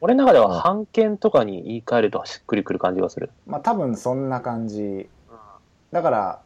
[0.02, 3.32] 俺の中では版権とかに言い換えるとしっくりくる感じがする。
[3.46, 5.08] まあ多分そんな感じ。
[5.94, 6.42] だから、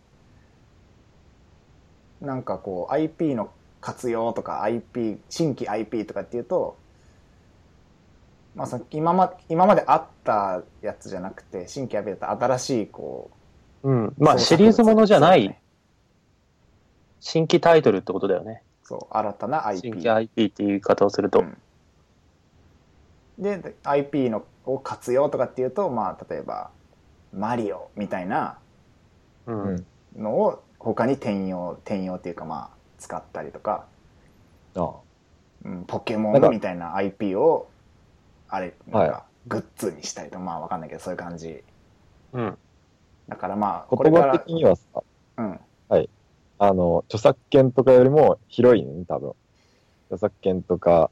[2.22, 3.50] なんかこう IP の
[3.82, 6.78] 活用とか IP、新規 IP とかっていうと、
[8.56, 13.32] まあその今ま、今まであったやつじゃなくて、新規 IP だったら新しいこ
[13.84, 14.14] う、うん。
[14.18, 15.58] まあ、シリーズものじゃない
[17.20, 18.64] 新規タイトルってことだよね。
[18.84, 19.82] そう、新たな IP。
[19.82, 21.40] 新規 IP っていう言い方をすると。
[21.40, 21.58] うん
[23.42, 26.70] で、で IP のを活用とかっていうと、まあ例えば、
[27.34, 28.60] マリオみたいな
[30.16, 33.86] のを他に転用、転用っていうかまあ使ったりとか、
[34.76, 34.94] あ
[35.64, 37.68] うん、ポケモンみたいな IP を、
[38.52, 41.64] あれ、なんはか、グッズにしたりとか、まあわかんないけど、そういう感じ。
[42.34, 42.58] うん。
[43.30, 44.84] だからまあ、これから言葉的、にはさ、
[45.38, 45.60] うん、
[46.60, 49.34] あの、著作権とかよりも広いね、多分。
[50.08, 51.10] 著作権とか、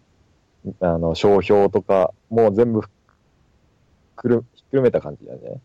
[0.82, 2.82] あの、商標とか、もう全部
[4.18, 5.62] くる、ひっくるめた感じだね。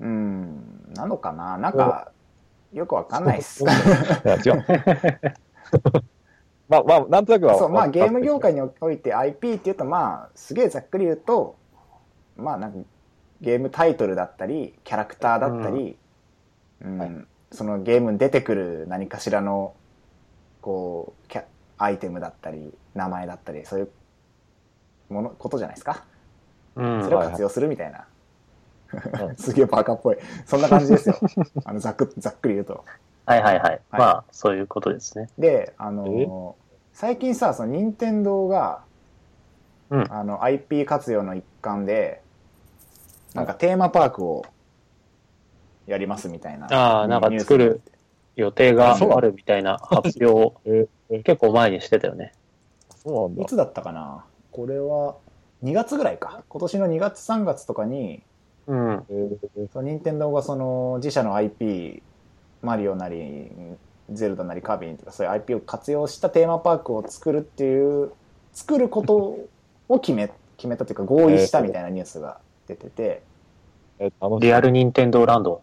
[0.00, 1.56] うん、なのかな？
[1.56, 2.12] なんか、
[2.72, 3.64] よくわかんないっす。
[3.66, 3.66] い
[4.28, 4.64] や、違う。
[6.68, 7.58] まあまあ、なんとなくは。
[7.58, 8.60] そう、まあゲーム業界に。
[8.60, 11.56] において IP っていうと、まあ、すげえざっくり言うと、
[12.36, 12.78] まあなんか、
[13.40, 15.96] ゲームタイトルだったり、キャラクターだったり、
[16.82, 17.10] うんはい
[17.50, 19.74] そのゲームに出てくる何かしらの、
[20.60, 21.44] こう、キャ
[21.78, 23.90] アイテムだったり、名前だったり、そういう
[25.08, 26.04] もの、ことじゃないですか。
[26.76, 27.04] うん。
[27.04, 28.00] それを活用するみたいな。
[28.00, 28.08] うん
[29.36, 30.16] すげえバカっぽい。
[30.46, 31.18] そんな感じですよ。
[31.64, 32.84] あの、ざっく、ざっくり言うと。
[33.28, 33.62] はいはいはい。
[33.62, 35.28] はいまあ、そういうことですね。
[35.38, 36.56] で、あの
[36.94, 38.80] 最近さ、その任天堂が、
[39.90, 42.22] うんあの IP 活用の一環で、
[43.34, 44.46] なんかテーマパークを
[45.86, 46.66] やりますみたいな。
[46.72, 47.82] ああ、なんかニュース作る
[48.36, 51.20] 予定があるみたいな発表を ええ？
[51.20, 52.32] 結構前にしてたよね。
[53.04, 53.46] そうなんだい。
[53.46, 54.24] つだったかな？
[54.52, 55.16] これは
[55.62, 56.44] 2月ぐらいか。
[56.48, 58.22] 今年の2月3月とかに、
[58.66, 59.04] うん。
[59.10, 62.02] えーその任天堂がその自社の IP、
[62.62, 63.50] マリオなり、
[64.10, 68.12] ゼルダなりカービィとかそういう IP を活用したテーマパークを作るっていう、
[68.52, 69.38] 作ること
[69.88, 73.22] を決め、決めたというか合意したみたいなニュースが出てて、
[73.98, 74.40] え楽しい。
[74.46, 75.62] リアル任天堂ランド。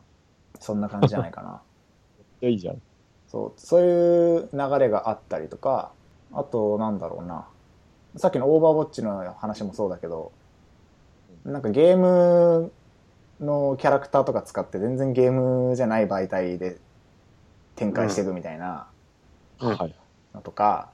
[0.60, 1.62] そんな感じじゃないかな。
[2.18, 2.82] めっちゃいいじゃん。
[3.28, 5.92] そう、そういう流れがあったりとか、
[6.32, 7.48] あと、なんだろうな。
[8.18, 10.32] さっきのオーバーウォッチの話もそうだけど、
[11.44, 12.72] なんかゲーム
[13.40, 16.78] のキャラクターとか使って全然ゲームじゃない媒体で
[17.76, 18.88] 展開していくみたいな。
[19.60, 20.90] のとか、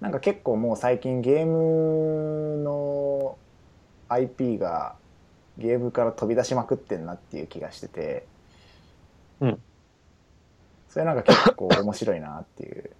[0.00, 3.36] なんか結構もう最近ゲームの
[4.08, 4.96] IP が
[5.58, 8.26] ゲームから飛び出しまくってんなっていう気がしてて、
[9.40, 9.62] うん。
[10.88, 12.90] それなんか結構面白いなっていう。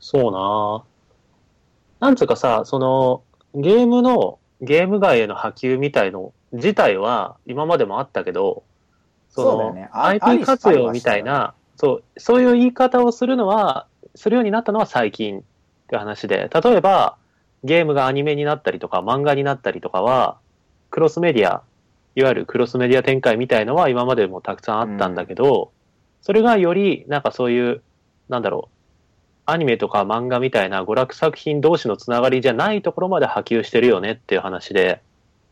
[0.00, 0.84] そうな
[2.00, 3.22] なんつうかさ、その、
[3.54, 8.64] ゲームの、ゲーム外への波及みたいの自体は今までもあったけど、
[9.30, 15.42] そうだよね IP 活用みたいな、そう、そういう言い方をするのは、するようになったのは最近っ
[15.88, 17.16] て話で、例えば、
[17.64, 20.38] ゲームがアニメになったりとか、漫画になったりとかは、
[20.90, 21.62] クロスメディア、
[22.14, 25.72] いわゆるクロスメディア展開みたいのは今までもたくさんあったんだけど、
[26.22, 27.82] それがより、なんかそういう、
[28.28, 28.74] なんだろう、
[29.46, 35.02] アニメとか漫画みたいな娯楽作品同士のつながりじゃないところまで波及してるよねっていう話で、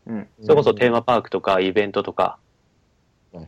[0.07, 0.27] うん。
[0.41, 2.37] それこそテーマパークとかイベントとか
[3.33, 3.47] はい、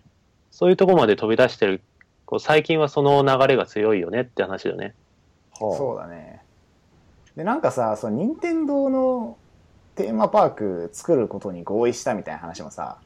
[0.51, 1.81] そういうところまで飛び出してる、
[2.25, 4.95] こう最近はその流れが強いよねって話だよね。
[5.59, 6.41] はあそうだね。
[7.35, 9.37] で、なんかさ、その任天堂の
[9.95, 12.97] テーマパーク作ることに合意したみたいな話もさ、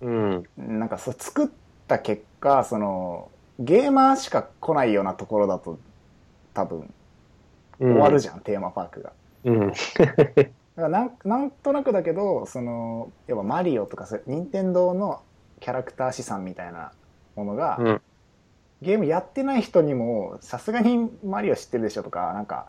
[0.00, 0.44] うん。
[0.56, 1.48] なんかそう作っ
[1.86, 5.78] た結果、その、ゲーマーしか来ないようなところだと、
[6.54, 6.92] 多分、
[7.80, 9.12] うん、終わるじゃん、テーマパークが。
[9.44, 9.72] うん。
[10.00, 15.22] だからなんなんとなくだけど、その、やっぱマリオとか、任天堂の
[15.60, 16.92] キャラクター資産みたいな
[17.36, 18.02] ものが、うん。
[18.82, 22.66] ゲームやってない人にも、さすがにマリオ知ってるでしょとか、なんか、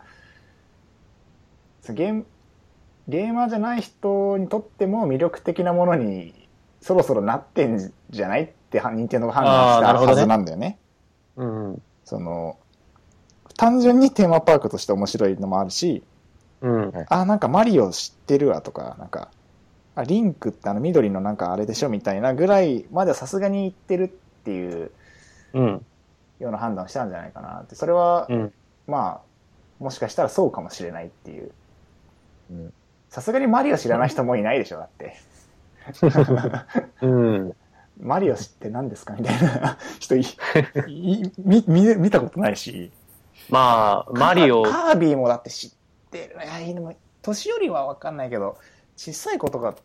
[1.90, 2.26] ゲーム、
[3.08, 6.48] ゲーマーじゃない人にとっても魅力的なものに
[6.82, 10.78] そろそろなってんじゃないっては任天堂が判断してあーなるほどねあるはずなんだよね。
[11.38, 11.82] うん。
[12.06, 12.58] その、
[13.58, 16.04] 単純にテーマパークとして面白いのもあるし、
[16.62, 16.92] うん。
[17.10, 19.30] あ、なんかマリオ知ってるわとか、なんか、
[19.96, 24.08] あ、リンクってあの緑のなんかあれでしょみたいなぐらいまではさすがに言ってるっ
[24.44, 24.92] ていう
[25.54, 25.86] うん。
[26.42, 27.76] ような判断をしたんじゃないかなって。
[27.76, 28.54] それは、うん。
[28.88, 29.22] ま
[29.80, 31.52] あ、もしかしたらそうかもしれないっていう。
[32.52, 32.74] うん
[33.12, 35.18] さすがにマリオ知らない人もいないでしょ、だって。
[37.02, 37.54] うん。
[38.00, 42.90] マリオ知って何ですかみたいな 人いい見見見たことないし。
[43.50, 45.72] まあ、マリオ、カカービィもだって知っ
[46.10, 46.38] てる。
[46.42, 48.58] いや、でも、年寄りは分かんないけど、
[48.96, 49.76] 小さい子とか、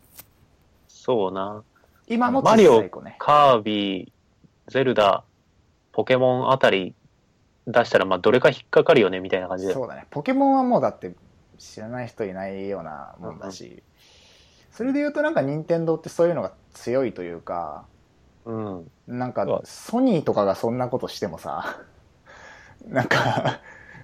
[0.87, 1.64] そうな。
[2.07, 3.16] 今の小マリオさい子ね。
[3.19, 4.12] カービィ、
[4.69, 5.25] ゼルダ、
[5.96, 6.94] ポケモンあたり
[7.66, 9.72] 出したら、まあ、どれか引っかかるよね、みたいな感じで。
[9.72, 10.04] そうだね。
[10.11, 11.14] ポケモンはもうだって
[11.56, 13.82] 知らない人いないようなもんだし、
[14.72, 17.87] それで言うとなんか任天堂ってそういうのが強いというか、
[18.44, 18.90] うん。
[19.09, 21.80] なんかソニーとかがそんなことしてもさ、
[22.87, 23.61] なんか、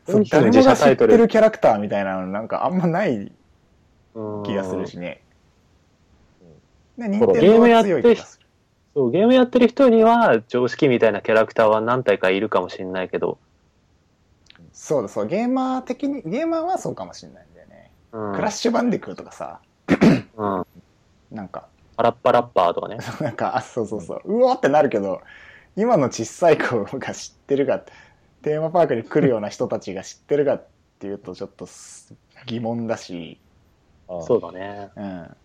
[0.06, 3.30] うん誰も自が知ってるキャラクターみたいなのなんかあんまない
[4.14, 5.22] うん気がするしね。
[6.96, 8.41] で、ん任天堂は強い気がする。
[8.94, 13.38] そう、ゲームやってる人には常識みたいなキャラクターは何体かいるかもしれないけど、
[14.72, 17.90] そうだそう、ゲーマー的に、ゲーマーはそうかもしれないんだよね。
[18.12, 18.34] うん。
[18.34, 19.60] クラッシュバンディクーとかさ、
[20.36, 20.66] うん。
[21.30, 22.98] なんか、パラッパラッパーとかね。
[23.20, 25.20] なんか、あ、そうそうそう、うおーってなるけど、
[25.76, 27.82] 今の小さい子が知ってるか、
[28.42, 30.66] テーマパークに来るような人たちが知ってるかっ
[30.98, 32.12] ていうとちょっとす
[32.46, 33.38] 疑問だし、
[34.08, 34.90] あそうだね。
[34.96, 35.36] うん。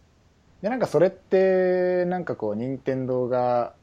[0.62, 3.74] で、なんかそれって、なんかこう、任天堂が、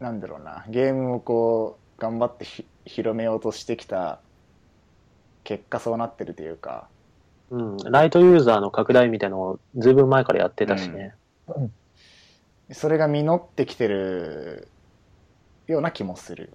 [0.00, 4.20] なんだろうな、ゲームをこう、頑張ってひ広めようとしてきた
[5.44, 6.88] 結果そうなってるというか、
[7.50, 7.76] うん。
[7.78, 11.14] ライトユーザーの拡大みたいなのをずいぶん前からやってたしね。
[12.70, 14.68] それが実ってきてる
[15.66, 16.50] ような気もする。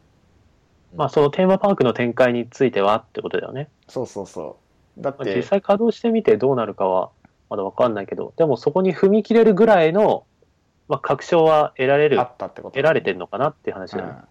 [0.96, 3.68] まあ、そのテーマパークの展開についてはってことだよね。
[3.90, 4.58] そうそうそ
[4.98, 5.02] う。
[5.02, 7.10] だっまあて、実際稼働してみてどうなるかは
[7.54, 10.26] まだわかんないけど、でもそこに踏み切れるぐらいの、
[10.88, 14.12] まあ、確証は得られるあ、ったってこと得られてるのかなっていう話だよね。
[14.12, 14.24] うん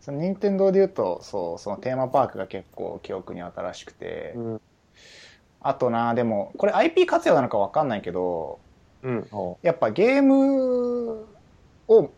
[0.00, 4.60] その任天堂で言うとそうそのテーマパークが結構記憶に新しくて、うん。
[5.60, 8.58] あとなでもこれ IP 活用なのか分かんないけど
[9.02, 9.28] うん。
[9.30, 11.26] あやっぱゲーム
[11.86, 12.10] を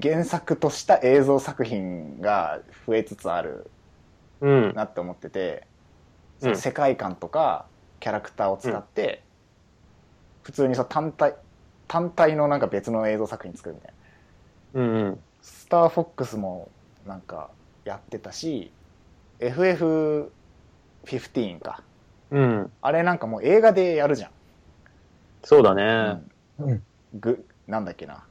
[0.00, 3.70] 原作とした映像作品が増えつつある
[4.42, 4.72] うん。
[4.76, 5.70] なって思ってて、うん
[6.40, 7.66] その世界観とか
[8.00, 9.22] キャラクターを使って、
[10.42, 11.36] 普通にその単体
[11.86, 13.92] 単体のなんか別の映像作品作るみたい
[14.74, 14.80] な。
[14.80, 14.94] うん。
[14.94, 15.20] うん。
[15.42, 16.68] スターフォックスも
[17.06, 17.50] なんか
[17.84, 18.72] やってたし
[19.40, 21.82] FF15 か
[22.30, 22.70] うん。
[22.80, 24.30] あれなんかもう映画でやるじゃん、
[25.42, 26.22] そうだね。
[26.58, 26.82] うん
[27.14, 28.24] グなんだっけな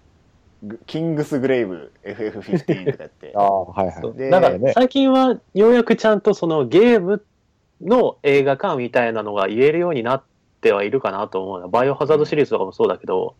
[0.63, 4.17] グキングスグレイブ FF15 とかやってああ、はいはい。
[4.17, 7.23] でだからね最近はようやくちゃんとそのゲーム
[7.81, 10.23] の映画化みたいなのが言えるようになっ
[10.61, 11.67] てはいるかなと思うな。
[11.67, 13.35] バイオハザードシリーズとかもそうだけど、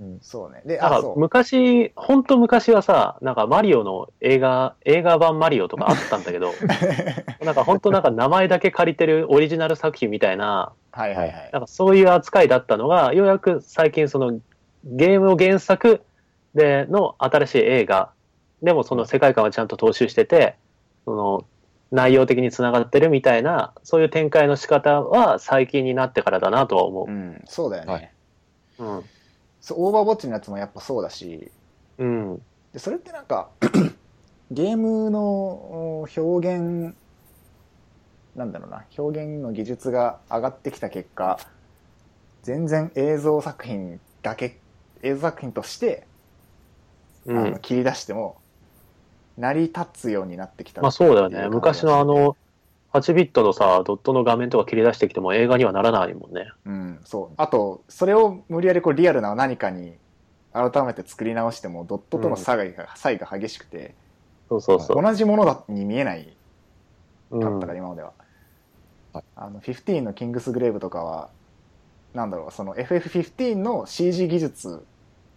[0.00, 0.62] うんそうね。
[0.64, 1.18] であそう。
[1.18, 6.52] 昔、本当昔はさ、なんかマリオの映画、映画版マリオとかあったんだけど、
[7.44, 11.50] なんか本当なんか名前だけ借りてるオリジナル作品みたいな、はいはいはい。
[11.52, 14.40] なんかそういう扱いだったのが、ようやく最近その
[14.84, 16.02] ゲームを原作
[16.54, 18.10] での新しい映画、
[18.62, 20.56] でもその世界観はちゃんと踏襲してて、
[21.04, 21.44] その
[21.92, 28.12] 内容的につながってるみたいな、そういう展開の仕方は最近になってからだなとは思うんそうだよね、はい
[28.78, 28.84] う。
[28.84, 29.04] うん。
[29.60, 31.52] そうオーバーウォッチのやつもやっぱそうだし
[31.98, 32.42] うん。
[32.72, 33.50] でそれってなんか
[34.50, 36.94] ゲームのお表現
[38.34, 41.38] なんだろうな表現の技術が上がってきた結果
[42.42, 44.58] 全然映像作品だけ
[45.02, 46.06] 映像作品として、
[47.26, 47.38] うん。
[47.38, 48.41] あの切り出しても
[49.38, 51.48] 成り立つようになってきたまあそうだよね。
[51.48, 52.36] 昔のあの、
[52.92, 56.50] 8ビットのさ、ドットの画面とか切り出してきても映画にはならないもんね。
[56.66, 59.94] うんそうあとそれを無理やりこうリアルな何かに
[60.52, 62.64] 改めて作り直してもドットとの差が,、
[62.96, 63.94] 差異が激しくて
[64.48, 65.02] そうそうそう。
[65.02, 66.36] 同じものだに見えない
[67.30, 68.12] うんかったから、今までは。
[69.14, 71.28] はいあの、15のキングスグレーブとかは、
[72.14, 74.84] なんだろう、その FF15 の CG 技術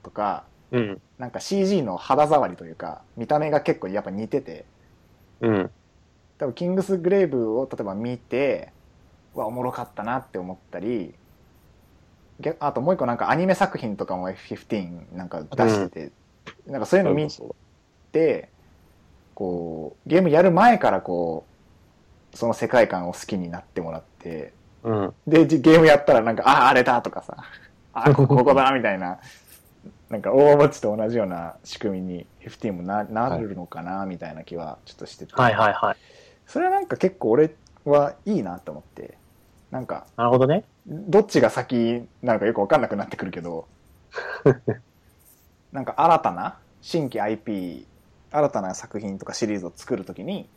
[0.03, 0.43] とか、
[0.75, 1.01] うん。
[1.17, 4.65] なんか CG の肌触りというか、見た目が結構やっぱ似てて、
[5.41, 5.71] うん。
[6.37, 8.71] 多分キングスグレーブを例えば見て、
[9.33, 11.13] うわ、おもろかったなって思ったり、
[12.41, 16.11] 逆あともう一個なんかアニメ作品とかも F15 なんか出してて、
[16.67, 17.29] なんかそういうの見
[18.11, 18.49] て、
[19.33, 21.45] こう、ゲームやる前からこ
[22.33, 24.51] う、その世界観を好きになってもらって、
[24.83, 25.13] うん。
[25.25, 27.37] で、じゲームやったらなんか、ああ、あれだとかさ、
[27.93, 29.19] あこここだみたいな、
[30.09, 35.97] なんか、オーバーウォッチと同じような仕組みに15もななるのかな、みたいな気はちょっとしてて、はいはいはい。
[36.45, 39.17] それはなんか結構俺はいいなと思って、
[39.71, 40.63] なんか、なるほどね。
[40.87, 43.67] どっちが先なのかよくわかんなくなってくるけど、
[45.73, 47.87] なんか新たな新規 IP、
[48.31, 50.47] 新たな作品とかシリーズを作るときに、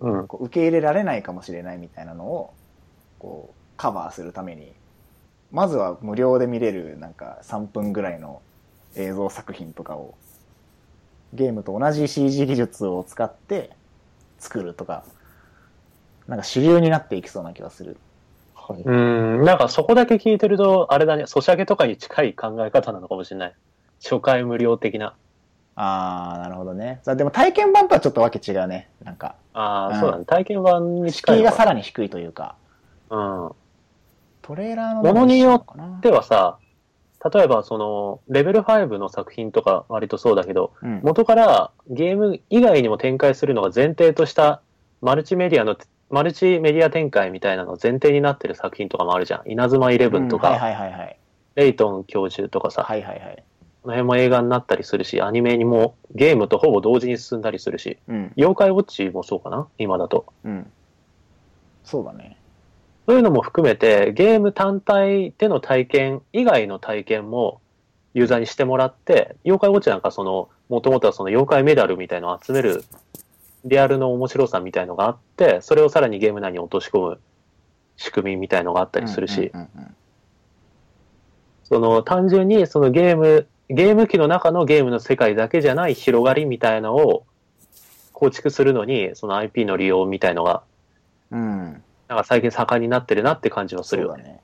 [0.00, 0.26] うん。
[0.28, 2.54] こう受け入れられないかもしれないみたいなのを
[3.18, 4.72] こうカバーするために
[5.52, 8.40] まずは無料で見れるなんか3分ぐらいの
[8.96, 10.14] 映像作品とかを
[11.32, 13.70] ゲームと同じ CG 技術を使って
[14.38, 15.04] 作るとか
[16.26, 17.96] なんか主流になっていきそうな気がする
[18.54, 18.82] はい。
[18.82, 23.54] うん、なんかそこだけ聞いてると、あれだね、ソシャゲとかに近い考え方なのかもしれない。
[24.02, 25.14] 初回無料的な。
[25.76, 30.24] ああなるほどねさでも体験版とはちょっとわけ違うねなんかああ、うんそうだね。
[30.26, 32.56] 体験版に近敷居がさらに低いというか
[33.08, 33.50] うん。
[34.42, 36.58] トレーラーのものによっではさ、
[37.22, 44.62] 例えばその、レベル5の作品とか割とそうだけど、うん、元からゲーム以外にも展開するのが前提とした
[45.02, 45.76] マルチメディアの、
[46.08, 49.50] マルチメディア展開みたいなのが前提になってる作品とかもあるじゃん。
[49.50, 50.58] 稲妻イレブンとか、
[51.56, 53.44] レイトン教授とかさ、はいはいはい。
[53.82, 58.32] この辺も映画になったりするし、アニメにもゲームとほぼ同時に進んだりするし、うん。
[58.36, 59.68] 妖怪ウォッチもそうかな？
[59.78, 60.26] 今だと。
[60.44, 60.70] うん。
[61.84, 62.36] そうだね
[63.10, 67.60] そういうのも含めて、ゲーム単体での体験以外の体験も
[68.14, 72.84] ユーザーにしてもらって、妖怪ウォッチなんかその、もともとはその妖怪メダルみたいのを集める
[73.64, 77.20] リアルの面白さみたいのがあって、それをさらにゲーム内に落とし込む
[77.96, 79.50] 仕組みみたいのがあったりするし、
[81.64, 87.24] その単純にそのゲーム、ゲーム機の中のゲームの世界だけじゃない広がりみたいのを
[88.12, 90.62] 構築するのに、その IP の利用みたいのが、
[91.32, 91.82] うん。
[92.10, 94.24] なんか最近盛んになってるなって感じはするよね。
[94.24, 94.40] そうだね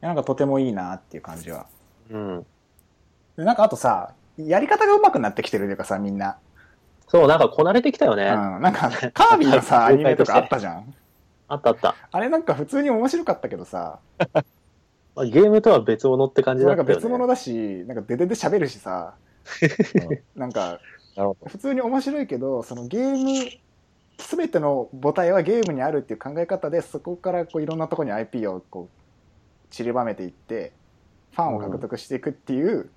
[0.00, 1.66] なんかとてもいいなっていう感じは
[2.10, 2.46] うん。
[3.36, 6.38] でなんかあとさやり方が上手くなってきてるというかさみんな、
[7.06, 8.24] そう、なんかこなれてきたよね。
[8.24, 10.92] うん、なんかカービィのさ アニメとかあったじゃん
[11.46, 11.94] あったあった。
[12.10, 17.02] あれなんか普通に面白かったけどさまあ ゲームとは別物って感じだなんったよね。
[17.02, 19.14] か別物だしなんかデデで喋るしさ
[20.34, 20.80] なんか
[21.46, 23.62] 普通に面白いけどそのゲーム
[24.28, 30.72] 全ての母体はゲームにあるっていう考え方でそこからこういろんなところに IP をこう散りばめていって
[31.32, 32.90] ファンを獲得していくっていう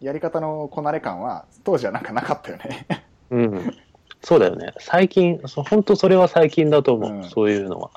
[0.00, 2.86] やり方のこなれ感は当時はなんかなかったよね
[3.30, 3.76] うん。
[4.22, 4.72] そうだよね。
[4.78, 7.10] 最近、そう本当それは最近だと思う。
[7.10, 7.90] うんそういうのは。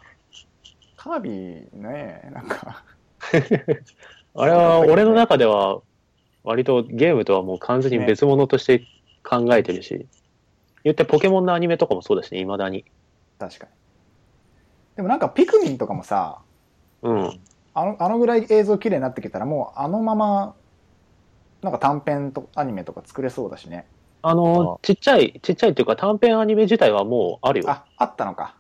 [0.96, 2.84] カービィねなんか
[4.36, 5.82] あれは俺の中では
[6.44, 8.84] 割とゲームとはもう完全に別物として
[9.24, 10.06] 考えてるし、
[10.88, 12.86] 言ってポケモンのアニメとかもそうだしね、未だに。
[13.40, 13.72] 確かに
[14.96, 16.40] でもなんかピクミンとかもさ
[17.02, 17.40] うん。
[17.74, 20.56] あのあのぐらい映像綺麗になってきたらもうあのまま
[21.62, 23.86] なんか短編とアニメとか作れそうだしね
[24.24, 27.70] あの、ちっちゃい、ちっちゃいっていうか短編アニメ自体はもうあるよ。
[27.70, 28.56] ああったのか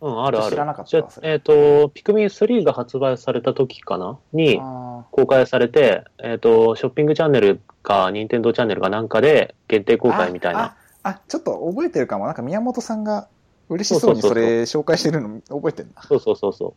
[0.00, 0.50] うん、あるある。
[0.50, 4.18] 知らなかったじゃわそれえっ、と、ピクミン3が発売された時かな？
[4.32, 10.62] にあ公開されて、えっ、と、ショッピングチャンネルか、ニンテンドーチャンネルかなんかで限定公開みたいな。
[10.64, 12.26] あああちょっと覚えてるかも。
[12.26, 13.28] なんか宮本さんが
[13.68, 16.02] 嬉しそうにそれ紹介してるの覚えてるな。
[16.02, 16.74] そうそうそうそう。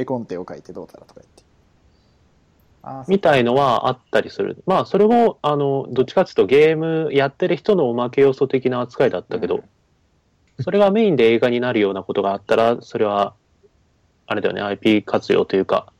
[0.00, 1.42] 絵コンテを書いてどうだらとか言って。
[2.84, 4.62] あみたいのはあったりする。
[4.66, 10.64] まあ、それも、あの、どっちかっていうとゲームやってる人のおまけ要素的な扱いだったけど、うん。
[10.64, 13.34] それがメインで映画になるようなことがあったら、それは、
[14.26, 15.92] あれだよね、IP 活用というか、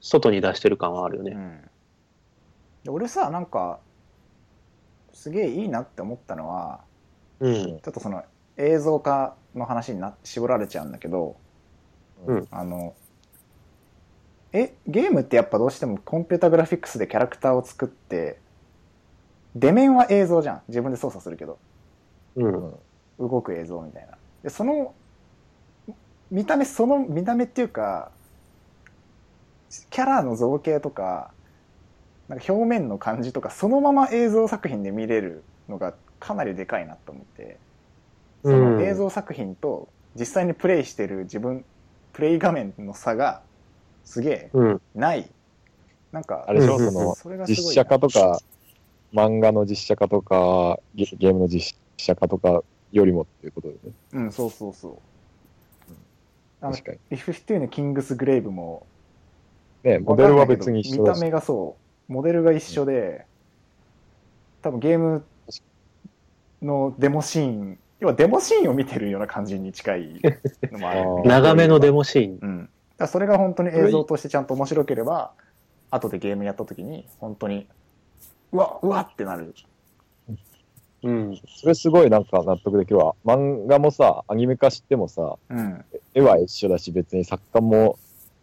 [0.00, 1.32] 外に出してる感はあるよね。
[1.32, 1.60] うん。
[2.84, 3.78] で俺さなんか
[5.12, 6.80] すげえいいなって思ったのは
[7.42, 7.64] うん。
[7.64, 8.22] ちょっとその
[8.56, 11.36] 映像化の話にな絞られちゃうんだけど、
[12.26, 12.94] うんあの
[14.52, 18.38] えゲームってやっぱどうしてもコンピュータグラフィックスでキャラクターを作って
[19.56, 21.58] 出面は映像じゃん自分で操作するけど
[22.36, 22.74] うん。
[23.18, 24.94] 動く映像みたいなでその
[26.30, 28.12] 見た目その見た目っていうか
[29.90, 31.32] キャラの造形とか
[32.28, 37.58] なんか表面の感じとかそのまま映像作品で見れるのがかなりでかいなと思って
[38.44, 41.64] その映像作品と実際にプレイしてる自分
[42.12, 43.42] プレイ画面の差が
[44.04, 44.80] すげえうん。
[44.94, 45.28] ない
[46.12, 48.38] なんかあれでしょ、うんその、実写化とか、
[49.14, 52.62] 漫画の実写化とか、ゲゲームの実写化とか
[52.92, 53.78] よりもっていうことでね。
[54.12, 54.98] うんそうそうそう
[56.60, 56.98] 確かに。
[57.10, 58.86] リフィフのキングスグレイブも
[59.84, 61.16] ね、モデルは別に一緒だし。
[61.16, 61.76] 見た目がそ
[62.08, 63.24] うモデルが一緒で
[64.60, 65.24] 多分ゲーム
[66.62, 67.78] のデモシーン。
[68.00, 70.20] 要はデモシーンを見てるような感じに近い
[70.72, 72.38] のもある 長めのデモシーン。
[72.40, 75.32] うん、だそれが本当に映像としてちゃんと面白ければ
[75.90, 77.68] 後でゲームやった時に本当に
[78.50, 79.54] うわうわってなる。
[81.04, 81.40] うん。
[81.46, 83.14] それすごいなんか納得できるわ。
[83.24, 85.84] 漫画もさ、アニメ化してもさ、うん。
[86.14, 87.98] 絵は一緒だし、別に作家も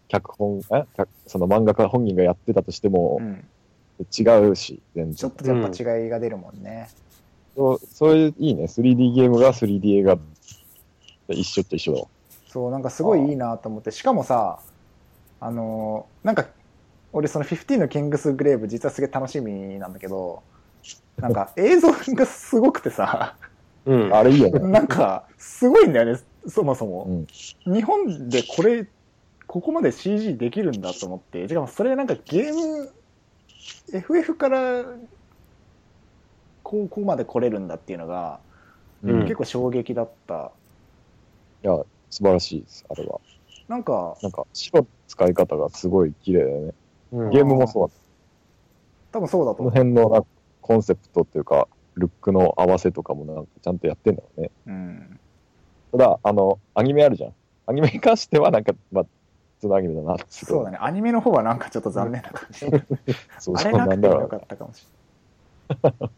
[0.09, 0.84] 脚本、え？
[0.95, 3.45] 脚その漫画家本人がやってたとしてもうん。
[4.17, 5.55] 違うし、全ちょっ然。
[5.55, 6.89] とやっぱ違いが出るもんね、
[7.56, 8.64] そうそういう、いいね。
[8.64, 10.18] 3D ゲームが 3D 映画
[11.30, 12.08] 一緒と一緒だわ。
[12.47, 14.60] そうなんかすごいいいなと思ってしかもさ
[15.39, 16.47] あのーなんか
[17.14, 20.43] 俺その15のキングスグレーブ実はすげえ楽しみなんだけど、
[21.18, 23.36] なんか 映像がすごくてさ、
[23.86, 24.14] うん。
[24.14, 24.60] あれいいよね。
[24.60, 27.26] なんかすごいんだよね、そもそも。
[27.66, 27.74] うん。
[27.74, 28.88] 日本でこれ、
[29.47, 32.91] ここまで CG できるんだと思って、しかもそれなんかゲーム、
[33.91, 34.86] FF から
[36.70, 38.39] ここまで来れるんだっていうのが、
[39.03, 40.51] うん結構衝撃だった。
[41.63, 41.74] いや、
[42.11, 43.20] 素晴らしいです、あれは。
[43.67, 46.74] なんか、なんか、白の使い方がすごい綺麗だよね。
[47.13, 47.93] うんゲームもそうだ。
[49.13, 49.84] 多分そうだとこの思う。
[49.84, 50.28] 辺のなんか
[50.61, 54.51] コンセプトっていうか、ルックの合わせとかもなんかちゃんとやってんだろうね。
[54.67, 55.20] うん。
[55.93, 57.34] ただ、あの、アニメあるじゃん。
[57.65, 59.03] アニメに関してはなんか、まあ、
[59.55, 60.26] 普通のアニメだなって。
[60.30, 60.78] そうだね。
[60.80, 62.59] アニメの方はなんかちょっと残念な感じ。
[63.39, 64.28] そうあれななくてもよ。
[64.28, 64.86] かったかもし
[65.84, 66.09] れない。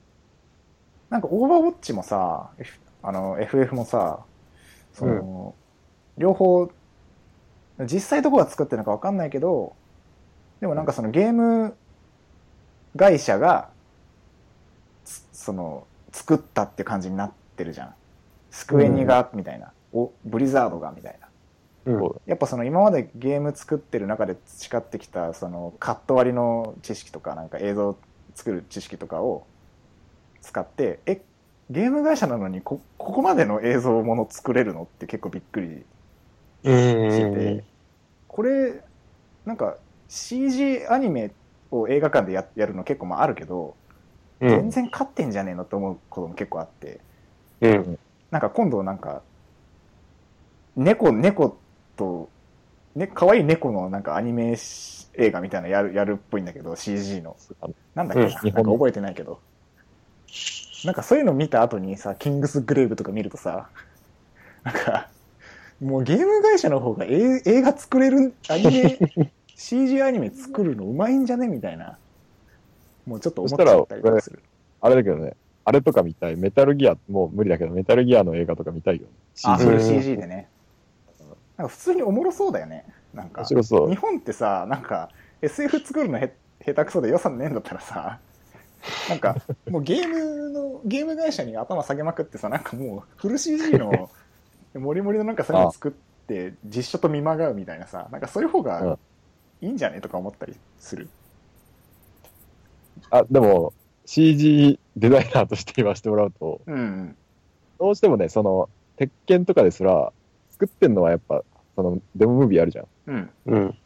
[1.12, 4.26] なんかオーバーウォッチもさ、F- あの FF もさ、
[4.94, 5.56] その、
[6.18, 6.72] 両方、
[7.82, 9.76] 実際どこが作ってるのかわかんないけど、
[10.62, 11.76] でもなんかそのゲーム
[12.98, 13.70] 会社が、
[15.06, 17.96] つその、作ったって感じになってるじゃん。
[18.50, 19.72] スクエニが、みたいな。
[19.94, 21.28] お、ブリザードが、みたいな。
[21.86, 27.98] うんやっぱその今までゲーム作ってる中で培ってきたそのカット割りの知識とかなんか映像
[28.36, 29.48] 作る知識とかを
[30.42, 31.22] 使ってえ
[31.70, 35.86] ゲーム会社なのにこここまでの映像もの作れるのって結構びっくり
[36.64, 37.12] うん。
[37.12, 37.64] してて
[38.28, 38.82] これ
[39.46, 39.78] なんか
[40.10, 41.32] CG アニメ
[41.72, 43.76] を映画館でややるの結構まああるけど
[44.42, 44.50] うん。
[44.50, 47.00] 全然勝ってんじゃねえのって思うことも結構あって
[47.62, 48.00] うん。
[48.32, 49.22] なんか今度なんか
[50.76, 51.58] 猫猫
[51.96, 52.30] と
[52.96, 57.36] ね可愛い猫のなんかアニメし映画みたいなのやるやるっぽいんだけど CG の。
[57.96, 58.54] なんだっけな,、うん。
[58.54, 59.40] なんか覚えてないけど
[60.86, 63.70] なんかそういうの見た後にさキングスグレーブとか見るとさ
[64.64, 65.08] なんか
[65.82, 71.98] もうゲーム会社の方が映映画作れるアニメ CG アニメ作るのうまいんじゃねみたいな
[73.06, 74.42] もうちょっと思っちゃったりとかする
[74.82, 76.36] あれだけどね、あれとか見たい。
[76.36, 79.08] メタルギア、もう無理だけど、メタルギアの映画とか見たいよ。
[79.44, 80.50] あ CG それうん CG でね
[81.56, 83.56] なんか普通におもろそうだよねなんか日。
[83.96, 85.10] 本ってさなんか
[85.42, 86.34] SF 作るのへ
[86.66, 88.20] 下手くそで予算ねえんだったらさ
[89.10, 89.36] なんか
[89.70, 94.10] もうゲームのゲーム会社に頭下げまくってさなんかもうフル CG の
[94.76, 95.92] モリモリのなんかそういうの作っ
[96.28, 98.98] て実写と見まがうみたいなさなんかそういう方が
[99.62, 101.08] いいんじゃねとか思ったりする。
[103.10, 103.74] あ、でも、
[104.06, 107.16] CG デザイナーとして言わせてもらうと、うん
[107.80, 110.12] どうしてもね、その、鉄拳とかですら、
[110.52, 111.44] 作ってんのはやっぱ、
[111.76, 112.88] その、デモムービーあるじゃん。
[113.08, 113.30] うん。
[113.48, 113.78] うん。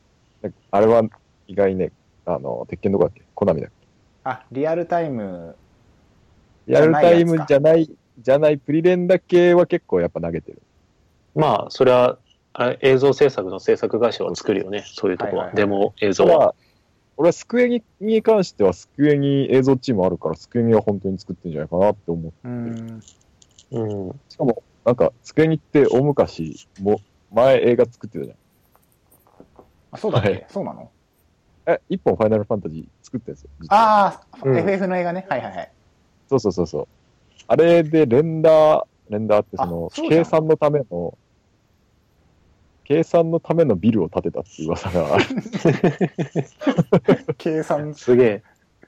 [0.72, 1.04] あれは
[1.48, 1.92] 意外にね、
[2.26, 3.24] あの、鉄拳どこだっけ？
[3.34, 3.85] コナミだっけ？
[4.26, 5.56] あリアルタイム
[6.68, 10.62] リアルタイムじゃない、じゃないプリレンダ系は結構やっぱ投げてる。
[11.36, 12.18] まあ、それは、
[12.54, 14.84] あれ映像制作の制作会社は作るよね。
[14.88, 15.44] そういうとこは。
[15.46, 16.56] はいはいはいデモ映像は。
[17.18, 22.34] 俺はスクエニに関してはスクエニ映像チームあるから、スクエニは本当に作ってんじゃないかなって思う。
[22.44, 23.02] うん
[23.72, 24.20] うん。
[24.28, 27.00] しかも、なんか、スクエニって大昔、も
[27.32, 28.34] 前映画作ってたじ
[29.92, 30.90] あそうだっけ、はいそうなの？
[31.68, 31.76] ゃん。
[31.76, 33.50] え、一本ファイナルファンタジー作ってんですよ。
[33.70, 35.72] ああ、うん FF の映画ねはいはいはい
[36.28, 36.88] そうそうそうそう。
[37.48, 41.18] あれでレンダー、レンダーってその計算のための、
[42.84, 45.26] 計算のためのビルを建てたっていう噂がある。
[47.38, 48.44] 計算すげえ。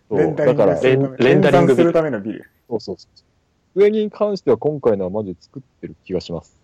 [0.10, 3.08] レンダリンだから、そグするためレンダリングするためのビルうそうそ
[3.76, 3.80] う。
[3.80, 6.58] 上に関しては今回のはマジで作ってる気がします。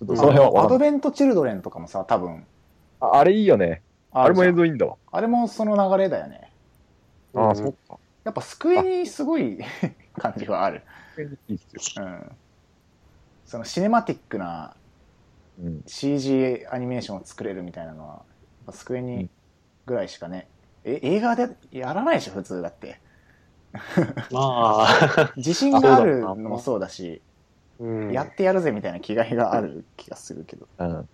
[0.00, 2.44] ちょっとその辺はアドベント・チルドレンとかもさ多分
[3.00, 3.82] ああれいいよね。
[4.12, 4.96] あれも映像いいんだわ。
[5.10, 6.49] あれもその流れだよね
[7.34, 7.56] ああ、うん。
[7.56, 7.98] そっか。
[8.24, 9.58] やっぱ救いにすごい
[10.16, 10.82] 感じはある、
[11.48, 12.04] いいっすよ。
[12.04, 12.36] うん、
[13.46, 14.76] そのシネマティックな
[15.62, 15.82] うん。
[15.86, 18.22] CG アニメーションを作れるみたいなのは
[18.66, 19.28] やっいに
[19.86, 20.48] ぐらいしかね、
[20.84, 23.00] え映画でやらないでしょ普通だって。
[24.32, 27.22] まあ、 自信があるのもそうだし
[27.78, 28.12] うん。
[28.12, 30.66] やってやるぜみたいな気概がある気がするけど。
[30.78, 31.08] うん。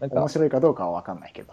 [0.00, 0.20] なんか。
[0.20, 1.52] 面、白いかどうかは分かんないけど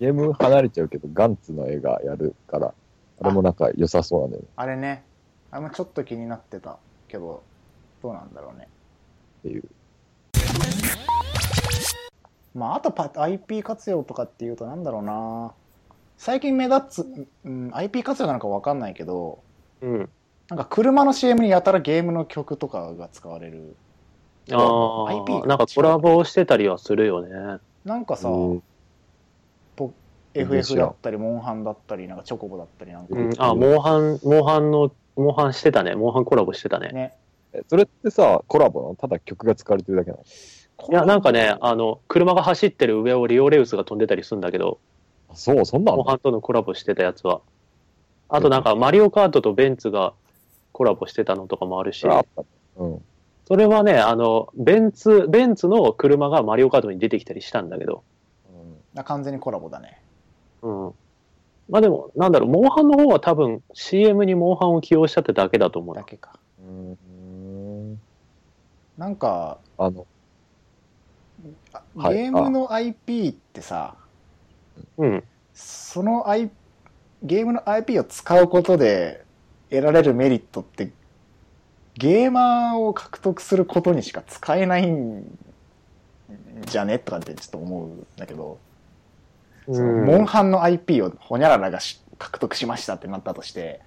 [0.00, 2.74] ゲーム離れちゃうけど、ガンツの映画やるから、
[3.20, 5.04] あれもなんか良さそうなんだよねあれね
[5.50, 6.78] あれもちょっと気になってた
[7.08, 7.42] けど
[8.02, 8.68] どうなんだろうね
[9.40, 9.64] っていう。
[12.54, 15.52] まああとパ IP 活用とかっていうとなんだろうな
[16.16, 19.40] 最近目立つ、うん、IP 活用なのか分かんないけど
[19.80, 20.08] うん。
[20.48, 23.76] なんか車の CM にやたらゲームの曲とかが使われる
[24.52, 27.60] あ IP あ、なんかコラボしてたりはするよね。
[27.84, 28.62] なんかさ、うん
[30.34, 33.30] FF だったりモンハンだったりなんかチョコボだったりなんか、うん。
[33.38, 35.94] あ、モンハン、モンハンの、モンハンしてたね。
[35.94, 36.88] モンハンコラボしてたね。
[36.88, 37.14] ね
[37.52, 40.24] えそれってさ、コラボなのただ曲が使われてるだけなの？
[40.90, 44.78] いや、なんかね、あの、車が走ってる上をリオレウスが飛んでたりするんだけど、
[45.30, 47.40] あそう、そんなんモンハンとのコラボしてたやつは。
[48.28, 50.14] あとなんか、マリオカートとベンツが
[50.72, 52.42] コラボしてたのとかもあるし、あった。
[52.76, 53.04] うん。
[53.46, 58.02] それはね、あの、ベンツ、ベンツの車がマリオカートに出てきたりしたんだけど、
[58.96, 60.00] あ完全にコラボだね。
[60.64, 60.94] うん。
[61.68, 66.00] まあでも、なんだろう、モンハンの方は多分 CM にモンハンを起用したってだけだと思うな。
[66.02, 66.38] だけか。
[66.60, 68.00] うん。
[68.98, 70.06] なんか、あの、
[71.96, 73.94] ゲームの IP ってさ、
[74.96, 75.24] うん。
[75.52, 76.50] その、I、
[77.22, 79.24] ゲームの IP を使うことで
[79.70, 80.90] 得られるメリットって、
[81.94, 85.38] ゲーマーを獲得することにしか使えないん
[86.66, 86.98] じゃね？
[86.98, 88.58] とかってちょっと思うんだけど、
[89.66, 93.80] そのモンハンの IP をホニャララがし獲得しましたってなったとして、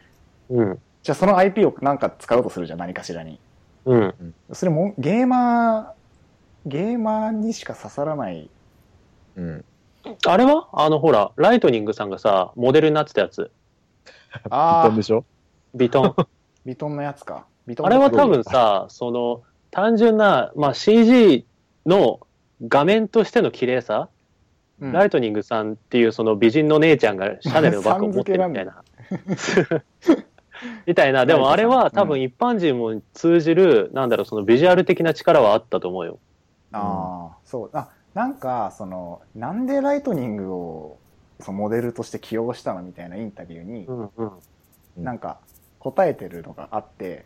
[0.50, 0.80] うん。
[1.04, 3.40] じゃあその IP をなんか使おうとするじゃん、何かしらに。
[3.86, 4.34] うん。
[4.54, 5.88] それもゲーマー、
[6.66, 8.50] ゲーマーにしか刺さらない。
[9.36, 9.66] うん。
[10.26, 10.68] あれは？
[10.74, 13.52] あの、ほら、ライトニングさんがさ、モデルになってたやつ。
[14.50, 15.26] ああ飛んで、しょ？
[15.76, 16.16] ビトン。
[16.66, 17.46] ビトンのやつか。
[17.66, 21.46] ビトンあれは多分さ、その、単純な、まあ、CG
[21.86, 22.20] の
[22.68, 24.10] 画面としての綺麗さ、
[24.80, 28.84] うんライトニングさんっていうその美人の姉ちゃんがシャネルの バッグを持ってるみたいな。
[30.86, 31.26] みたいな。
[31.26, 36.20] でもあれは多分一般人も通じる、なんだろう、そのビジュアル的な力はあったと思うよ。
[36.72, 37.70] ああ、そう。
[37.74, 40.98] あ、なんか、その、なんでライトニングを
[41.40, 44.10] そのモデルとして起用したのみたいなインタビューに、うんうん。
[44.18, 44.32] うん
[44.98, 45.38] なんか
[45.78, 47.26] 答えてるのがあって、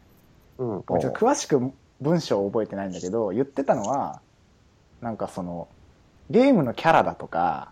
[0.57, 0.83] うん。
[0.83, 1.71] ちょっと詳しく
[2.01, 4.21] 文章を覚えてないんだけど、言ってたのは、
[4.99, 5.69] なんかその、
[6.31, 7.71] ゲームのキャラだとか、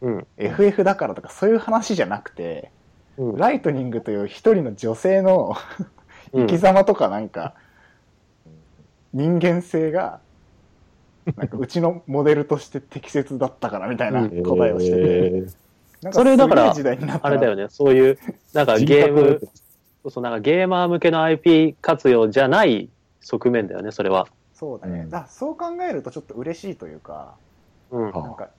[0.00, 0.26] うん。
[0.36, 2.70] FF だからとかそういう話じゃなくて、
[3.16, 3.36] うん。
[3.36, 5.56] ライトニングという一人の女性の
[6.32, 7.54] うん生き様とかなんか、
[9.12, 10.20] 人間性が、
[11.36, 15.54] なんかうちのモデルとして適切だったからみたいなうん答えをしてて、えー
[16.02, 18.18] なんそれだからあれだよね、そういう、
[18.54, 19.40] なんか人ゲーム
[20.02, 22.88] そうそう、なんかゲーマー向けの IP 活用じゃない
[23.20, 24.26] 側面だよね、それは。
[24.54, 27.34] そうだね、うんだそう考えるとちょっと嬉しいというか、
[27.90, 28.10] うん。
[28.12, 28.50] はなんか、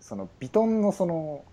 [0.00, 1.44] そのビトンのその、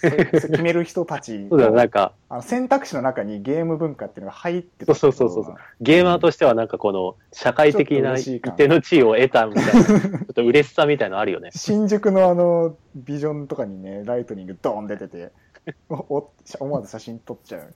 [0.00, 1.46] 決める人たち。
[1.50, 11.50] そうだよ、なんのか、あの選択肢の中にゲーム文化っていうのが入ってたそうそうそうそうゲーマーとしてはなんかこの、社会的な一定の地位を得たみたいな、 ちょっと嬉しさみたいのあるよね。
[11.52, 15.32] 新宿のあのビジョンとかにねライトニングドーン出てて
[15.90, 17.74] おお思わず写真撮っちゃう。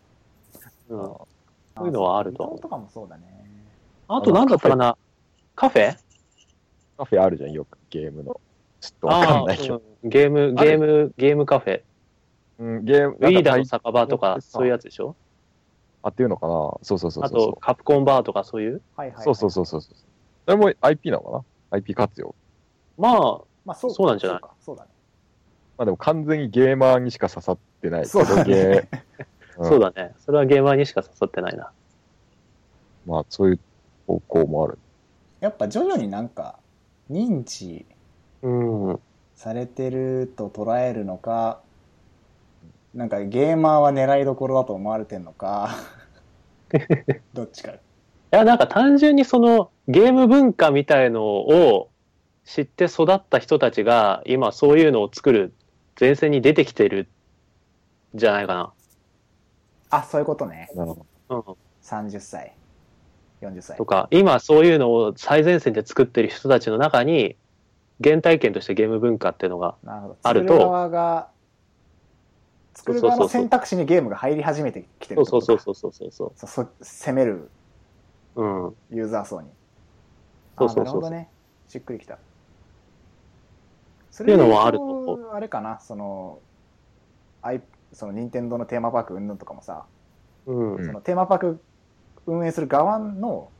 [0.88, 0.98] うん。
[1.76, 2.58] そういうのはあると。
[2.62, 3.24] とかもそうだね。
[4.08, 4.96] あと何だったかな？
[5.54, 5.96] カフェ？
[6.96, 8.40] カフェあるじゃん、よくゲームの。
[8.84, 9.82] ちょっとわかんないけど。
[10.04, 11.82] ゲーム、ゲーム、ゲームカフェ。
[12.58, 15.16] うん、ゲーム、ウィーダーの酒場とか、そういうやつでしょ？
[16.02, 18.82] あっていうのかなそうそうそうあそうと、カプコンバーとかそういう？
[18.96, 19.94] はいはい、はい、そうそうそうそうそう。
[20.46, 22.34] それも IP なのかな ?IP 活用。
[22.98, 24.40] まあ、まあそうそうなんじゃない？
[24.40, 24.90] そうかそうだね
[25.78, 28.06] まあでも完全にゲーマーにしか刺さってない。
[28.06, 28.88] そうだね
[29.60, 30.14] そうだね。
[30.18, 31.72] それはゲーマーにしか刺さってないな。
[33.06, 33.60] まあそういう
[34.06, 34.78] 方向もある。
[35.40, 36.58] やっぱ徐々になんか
[37.10, 37.93] 認知うん。
[39.34, 41.60] されてると捉えるのか
[42.94, 45.76] なんかゲーマーは狙いどころだと思われてんのか
[47.32, 47.80] どっちかい
[48.30, 51.90] や、なんか単純にそのゲーム文化みたいのを
[52.44, 55.54] 知って育った人たちが今そういうのを作る
[55.98, 57.08] 前線に出てきてる
[58.14, 58.72] んじゃないか
[59.90, 61.36] あそういうことねなるほな。
[61.36, 61.56] うん。
[61.82, 62.54] 30歳
[63.40, 67.36] 40歳とか、今そういうのを最前線で作ってる人たちの中に
[68.02, 69.76] 原体験としてゲーム文化っていうのが、
[70.22, 71.28] あると作る側が
[72.74, 76.32] 作る側の選択肢にゲームが入り始めてきてるそうそうそうそうそうそう。
[76.34, 77.50] そうそ攻める。
[78.36, 79.48] ユーザー層に。
[80.58, 81.28] そうそうそうあなるほどね。
[81.68, 82.18] しっくりきた。
[84.10, 85.78] そていうのはあるとあれかな。
[85.80, 86.40] その
[87.42, 89.84] アイその任天堂のテーマパーク云々とかもさ、
[90.46, 90.76] うん。
[90.76, 91.60] うんそのテーマパーク
[92.26, 93.50] 運営する側の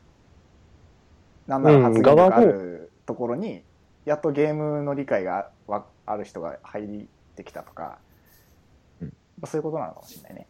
[1.47, 3.63] なんなら発言力うん側のあるところに、
[4.05, 7.97] やっとゲームの理解がわある人が入ってきたとか、
[9.01, 9.13] うん
[9.45, 10.47] そういうことなのかもしれないね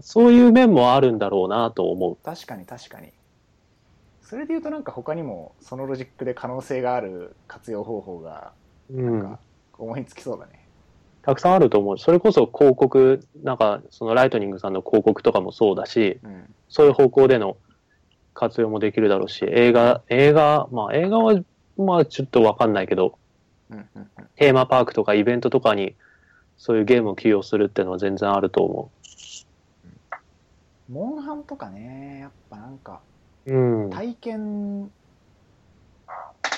[0.00, 2.16] そういう面もあるんだろうなと思う。
[2.22, 3.12] 確かに確かに
[4.20, 8.52] それで言うとなんか他にもそのロジックで可能性がある活用方法が
[8.90, 9.38] うんなんか。
[9.78, 10.66] 思いつきそうだね、
[11.22, 11.98] たくさんあると思う。
[11.98, 17.56] それこそ広告、なんかそのライトニングさんの広告とかもそうだし、うんそういう方向での
[18.34, 21.34] 活用もできるだろうし、映画、映画、まあ映画は、
[21.76, 23.18] まあちょっとわかんないけど、
[23.70, 25.96] うんうんうんテーマパークとかイベントとかに
[26.58, 28.90] そういうゲームを起用するっていうのは全然あると思
[30.90, 33.00] モンハンとかねやっぱなんか
[33.46, 33.52] う。
[33.52, 33.90] うん。
[33.90, 34.90] 体験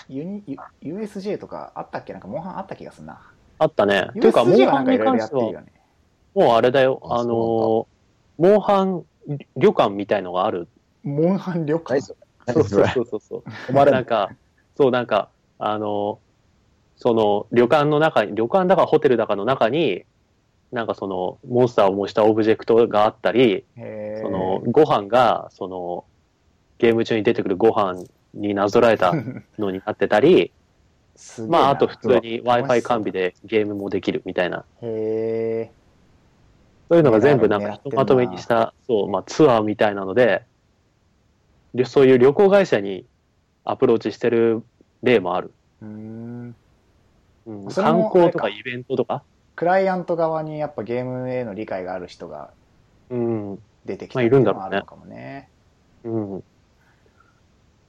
[0.09, 2.13] ユニ U- USJ とかあったっけ？
[2.13, 3.21] なんかモンハンあった気がするな
[3.59, 4.07] あったね。
[4.11, 5.73] っていうか、モンハンに関してはね。
[6.35, 7.01] もうあれだよ。
[7.05, 7.89] ああのー、モ
[8.39, 9.05] ンハン
[9.57, 10.69] 旅館みたいのがある。
[11.03, 12.01] モンハン旅館。
[12.01, 12.15] そ
[12.61, 14.31] うそうそうそう なんか、
[14.79, 16.21] そう、なんか、あの、
[16.95, 20.05] その、旅館の中に、旅館だかホテルだかの中に、
[20.71, 23.65] なんかその、モンスターを模したオブジェクトがあったり、
[24.23, 26.05] その、ご飯が、その、
[26.79, 28.05] ゲーム中に出てくるご飯
[28.35, 29.17] になぞらえた
[29.59, 30.53] のになってたり、
[31.51, 35.71] まあ、あと普通に Wi-Fi 完備でゲームもできるみたいな、へえ。
[36.89, 40.45] そういうのが全部なんかひとまとめにした、そう、まあ、ツアーみたいなので、
[41.75, 43.05] でそういう旅行会社に
[43.71, 44.63] アプローチしてる
[45.03, 45.53] 例もある。
[45.83, 46.57] うーん。
[47.47, 49.23] うん、観光とかイベントとか、
[49.57, 52.51] クライアント側にやっぱゲームへの理解がある人が
[53.11, 55.51] うん、出てきたまあいるんだろうねっていうのはあるのかもね。
[56.05, 56.09] う
[56.39, 56.45] ん。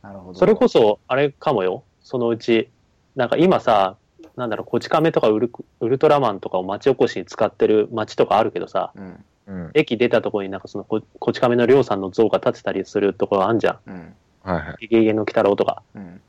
[0.02, 0.40] なるほど。
[0.40, 1.84] それこそ、あれかもよ。
[2.02, 2.70] そのうち、
[3.16, 3.98] なんか今さ、
[4.36, 5.52] なんだろう、こち亀とかウル
[5.82, 9.26] ウルトラマンとかを町おこしに使ってる町とかあるけどさ、うん。
[9.48, 9.72] うん。
[9.74, 13.90] 駅出たところになんかそのここち亀のりょうさんの像が立ってたりするところあんじゃん。
[13.90, 14.14] うん。
[14.44, 14.88] はいはい。
[14.88, 15.84] ゲゲゲの鬼太郎とか。
[15.96, 16.22] うん。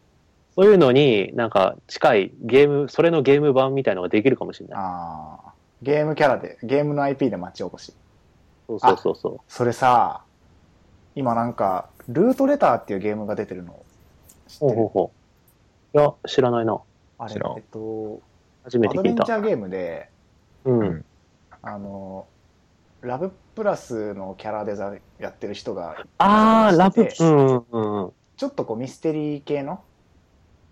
[0.55, 4.79] そういうのになんか近いゲーム、それのゲーム版みたいのができるかもしれない。
[4.79, 5.53] ああ。
[5.83, 7.95] ゲームキャラで、ゲームの IP で町おこし。
[8.67, 10.23] そうそうそうそそれさ、
[11.15, 13.75] 今なんか、ルートレターっていうゲームが出てるの
[14.47, 14.59] 知う。
[14.61, 14.83] ほうってる？
[14.83, 15.13] ほうほ
[15.95, 15.99] う。
[15.99, 16.79] いや、知らないな。
[17.19, 18.21] あれえっと、
[18.65, 19.33] 初めて聞いたアドベンチ。
[19.33, 20.09] ャーゲームで、
[20.65, 20.81] うん。
[20.81, 21.05] うん
[21.63, 22.27] あの、
[23.03, 28.13] ラブプラスのキャラデザやってる人が、あー、ラブ、うんうんうん。
[28.37, 29.83] ちょっとこうミステリー系の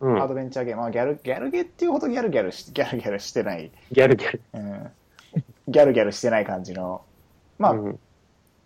[0.00, 0.22] うん。
[0.22, 0.28] ア。
[0.28, 4.42] ドベンチャーゲーム、まあギャル、ギャルゲーっていうほどギャルギャルし、 ギャルギャルしてない、ギャルギャル。
[4.54, 4.90] うん、
[5.68, 7.02] ギャルギャルしてない感じの、
[7.58, 7.98] まあ、うん。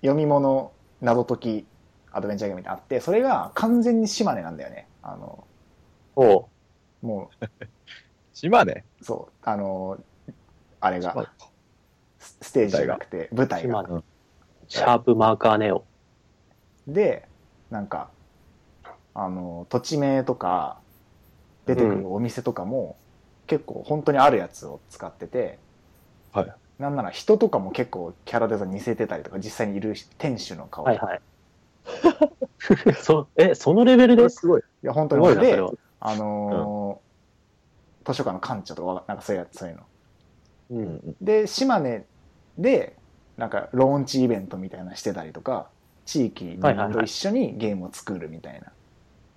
[0.00, 1.66] 読み物謎解き
[2.10, 4.88] アドベンチャーゲームみたいなのあって、それが完全に島根なんだよね。
[5.02, 5.44] あの、
[6.16, 7.06] おう。
[7.06, 7.30] も
[8.34, 8.84] 島根？
[9.00, 9.98] う、そう、あの、
[10.80, 11.30] あれ島根が、
[12.22, 13.84] スステージじゃなくて、舞台が。
[14.68, 15.84] シャープマーカーネオ。
[16.86, 17.26] で、
[17.70, 18.08] なんか、
[19.14, 20.78] あの、土地名とか、
[21.66, 22.96] 出てくるお店とかも、
[23.46, 25.58] 結構本当にあるやつを使ってて、
[26.32, 26.52] はい。
[26.78, 31.06] なんなら人とかも結構キャラデザ似せてたりとか、実際にいる店主の顔とか。
[31.06, 31.20] はいはい。
[33.02, 34.28] そ、え、そのレベルで？
[34.28, 34.60] すすごい。
[34.60, 35.72] いや、本当にでれ、は。
[36.00, 37.12] あのー
[38.04, 39.82] 図書館の館長とかわ、なんかそういうやつ、そういうの。
[40.70, 40.74] う。
[40.76, 41.16] うんん。
[41.20, 42.04] で、島根
[42.58, 42.96] で、
[43.36, 45.68] なんかローンチイベントみたいなのしてたりとか、
[46.04, 48.72] 地域と一緒にゲームを作るみたいな。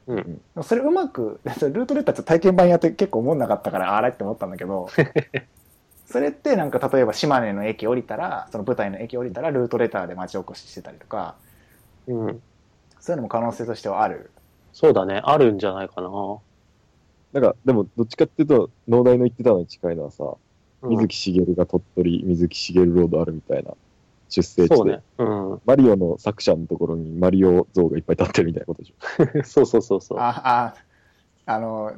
[0.07, 4.87] うんそれうまく、 ルートレッターって体験版やって結構思んなかったから、あれって思ったんだけど、
[6.05, 11.35] それってなんか例えば島根の駅降りたら、その舞台の駅降りたらルートレターで町おこししてたりとか、
[12.07, 12.41] うん。
[12.99, 14.29] そういうのも可能性としてはある。
[14.73, 15.21] そうだね。
[15.23, 16.09] あるんじゃないかな。
[17.33, 20.33] なんか、でも、どっちかっていうと、農大の言ってたのに近いのはさ、うん
[20.89, 23.73] 水木しげるが鳥取、水木しげるロードあるみたいな
[24.29, 25.03] 出生地で、ね。
[25.17, 25.61] うん。
[25.65, 29.43] マリオの作者のところにマリオ像がいっぱい立ってるみたいなことでしょ。
[29.43, 30.19] そうそうそうそう。
[30.19, 30.75] あ、あ、
[31.45, 31.93] あの、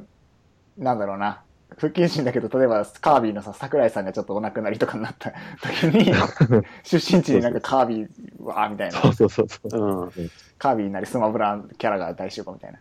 [0.76, 1.42] なんだろうな。
[1.76, 6.12] 不謹慎だけど、例えばカービィのさ、桜井さんがちょっとお亡くなりとかになった時に、
[6.82, 8.08] 出身地になんかカービィ、
[8.42, 9.08] わーみたいなそ。
[9.10, 10.12] うそうそうそう。
[10.16, 10.30] うん。
[10.58, 12.78] カービィなりスマブラキャラが大集合みたいな。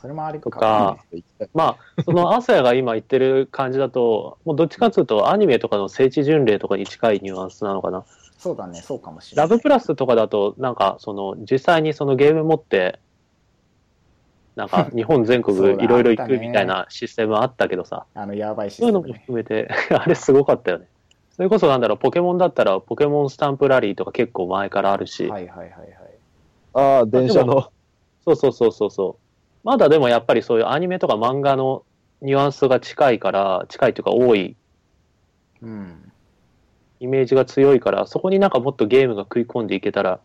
[0.00, 1.04] それもありかとか
[1.52, 8.04] まあ、その、アサヤが今言ってる感じだと、 もうどっちかっていうと、アニメとかの聖地巡礼とかに近いニュアンスなのかな。
[8.38, 9.48] そうだね、そうかもしれない。
[9.48, 13.00] ラブプラスとかだと、なんか、その、実際にそのゲーム持って、
[14.54, 19.20] なんか、 日本全国いろいろ行くみたいなシステムあったけどさ、あの、やばいシそういうのもステムね。
[19.20, 19.68] 含めて、
[19.98, 20.88] あれすごかったよね。
[21.30, 25.88] それこそなんだろう、ポケモンだったら、ポケモンスタンプラリーとか結構前からあるし、はいはいはいはい。
[26.74, 27.70] ああ、電車の。
[28.24, 29.27] そうそうそうそうそう。
[29.64, 31.84] まだでもやっぱりそういうアニメとか漫画の
[32.22, 34.56] ニュアンスが近いから、近いというか多い
[35.62, 36.12] うん。
[37.00, 40.20] イメージが強いから、そこになんかもっとゲームが食い込んでいけたら、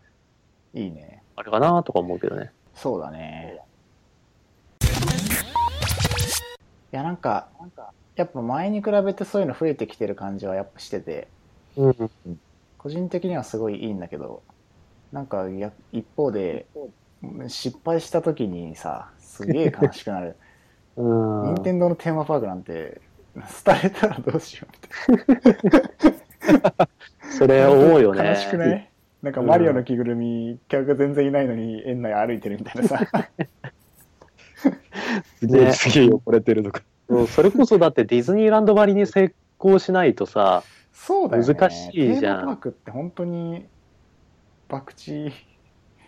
[0.72, 1.22] いいね。
[1.36, 2.50] あれかなとか思うけどね。
[2.74, 3.60] そうだね。
[6.92, 7.48] いや、なんか、
[8.16, 11.28] やっぱ前に比べてそういうの増えてきてる感じはやっぱしてて、
[11.76, 12.10] うん。
[12.78, 14.42] 個人的にはすごいいいんだけど、
[15.12, 16.66] なんかや一方で、
[17.48, 20.36] 失敗した時にさ、すげえ悲しくなる。
[20.96, 21.54] うん。
[21.54, 23.00] 任天堂のテーマパークなんて、
[23.64, 24.68] 廃れたらどうしよ
[25.08, 26.14] うって。
[27.36, 28.28] それ思うよね。
[28.28, 28.90] 悲しくない？
[29.22, 33.06] なんかマリオの着ぐるみ、客が全然いないのに園内歩いてるみたいなさ。
[35.40, 36.82] すげえ、ねすげえ汚れてるとか。
[37.08, 40.62] うんそれこそだってディズニーランドばりに成功しないとさ、
[40.92, 41.54] そうだよね。
[41.54, 43.66] 難しいじゃんテーマパークって本当に、
[44.68, 45.32] 博打、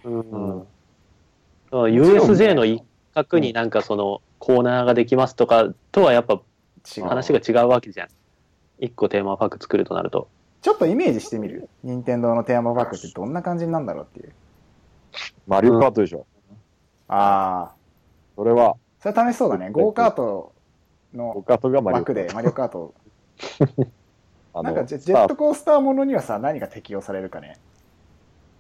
[0.04, 0.66] うんうん
[1.70, 2.82] USJ の一
[3.16, 6.40] 角になんかそのコーナーができますとかとはやっぱ。
[7.02, 8.08] 話が違うわけじゃん。
[8.78, 10.28] 一個テーマパーク作るとなると。
[10.62, 11.68] ちょっとイメージしてみる？
[11.82, 14.32] 任天堂のテーマパークってどんな感じになんだろうっていう。
[15.48, 16.26] マリオカートでしょ。
[17.08, 17.74] ああ、
[18.36, 19.70] それは、それ楽しそうだね。
[19.74, 20.52] ゴーカート
[21.12, 21.32] ゴ
[21.80, 22.14] の枠。
[22.14, 22.94] でマリオカート。
[24.62, 27.58] なんかジェジェットコースターものにはさ、何が適用されるかね。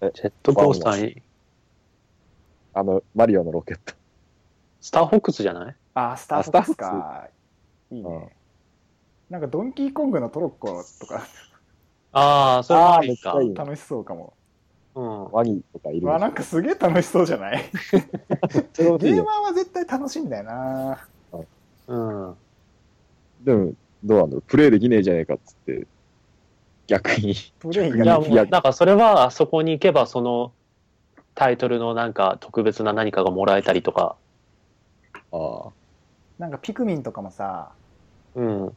[0.00, 1.22] ジェットコースターに、
[2.74, 3.94] あの、マリオのロケット。
[4.80, 5.76] スターフォックスじゃない？
[5.94, 7.28] ああ、スターフォックスか。
[7.90, 8.36] いいね。
[9.30, 11.26] なんかドンキーコングのトロッコとか
[12.12, 13.64] ああ、それもありかあーめっちゃい。
[13.64, 14.34] い楽しそうかも。
[14.94, 15.24] うん。
[15.32, 17.52] ワニとかいるわ、なんかすげえ楽しそうじゃない？
[17.54, 21.08] めっちゃ楽しいよゲーマーは絶対楽しいんだよな。
[21.88, 22.36] うん。
[23.40, 23.72] でも、
[24.02, 24.42] どうなんだろう。
[24.42, 25.86] プレイできねえじゃねえかっつって、
[26.86, 27.34] 逆に。
[27.58, 30.52] プレイいや、がもう、なんかそれは、あそこに行けば、その、
[31.34, 34.16] タイトルのなんか特別な何かがもらえたりとか、
[35.32, 35.72] ああ。
[36.38, 37.72] なんかピクミンとかもさ、
[38.34, 38.76] うん。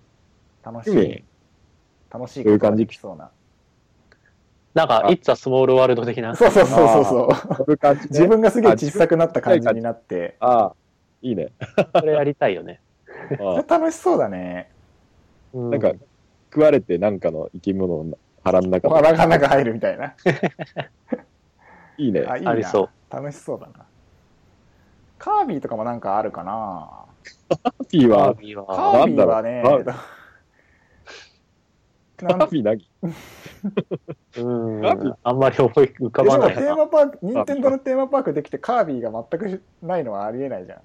[0.63, 1.23] 楽しピクミい。
[2.11, 3.31] 楽しいどういう感じことができそうな。
[4.73, 6.35] なんか、あ It's a Small World 的な？
[6.37, 7.55] そうそうそうそうそう。
[7.55, 10.75] そういう感じね自分がすげえ小さくなった感じになって、ああ、
[11.21, 11.49] いいね。
[11.99, 12.81] それやりたいよね。
[13.33, 14.71] あ それ楽しそうだね。
[15.53, 15.91] うあなんか、
[16.51, 20.15] 食われてなんかの生き物の腹の中腹が中入るみたいな。
[21.97, 22.25] いいね。
[22.27, 23.13] あ、いいなありそう。
[23.13, 23.85] 楽しそうだな。
[25.20, 26.89] カービィとかもなんかあるかな
[27.49, 28.39] カピービィカは、ー
[29.07, 29.61] ビィはね
[32.17, 32.89] カービィ何？
[34.38, 35.15] うん。
[35.24, 36.61] あんまり思い浮かばないな。
[36.61, 40.80] テーマパーク、任天堂のテーマパークできてカービィが全くないのはありえないじゃん。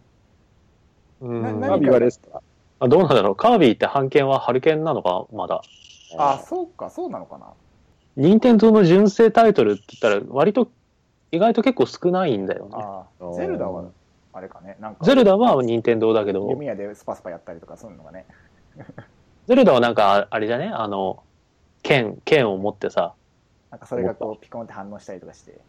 [1.21, 2.41] カービィはレストラン。
[2.81, 3.37] あどうなんだろう。
[3.37, 5.63] カービィって版権はハルケンなのかまだ。
[6.19, 7.47] あ、そうか、そうなのかな。
[8.17, 10.69] 任天堂の純正タイトルって言ったら、割と、
[11.33, 12.71] 意外と結構少ないんだよね。
[12.75, 13.85] ああ、ゼルダは、
[14.37, 18.27] あれかね、なんか、ゼルダは任天堂だけど、弓矢でスパスパやったりとかそういうのがね。
[19.47, 20.69] ゼルダはなんか、あれじゃね？
[20.75, 21.23] あの、
[21.83, 23.15] 剣、剣を持ってさ、
[23.71, 25.61] なんかそれがこうピコンって反応したりとかして、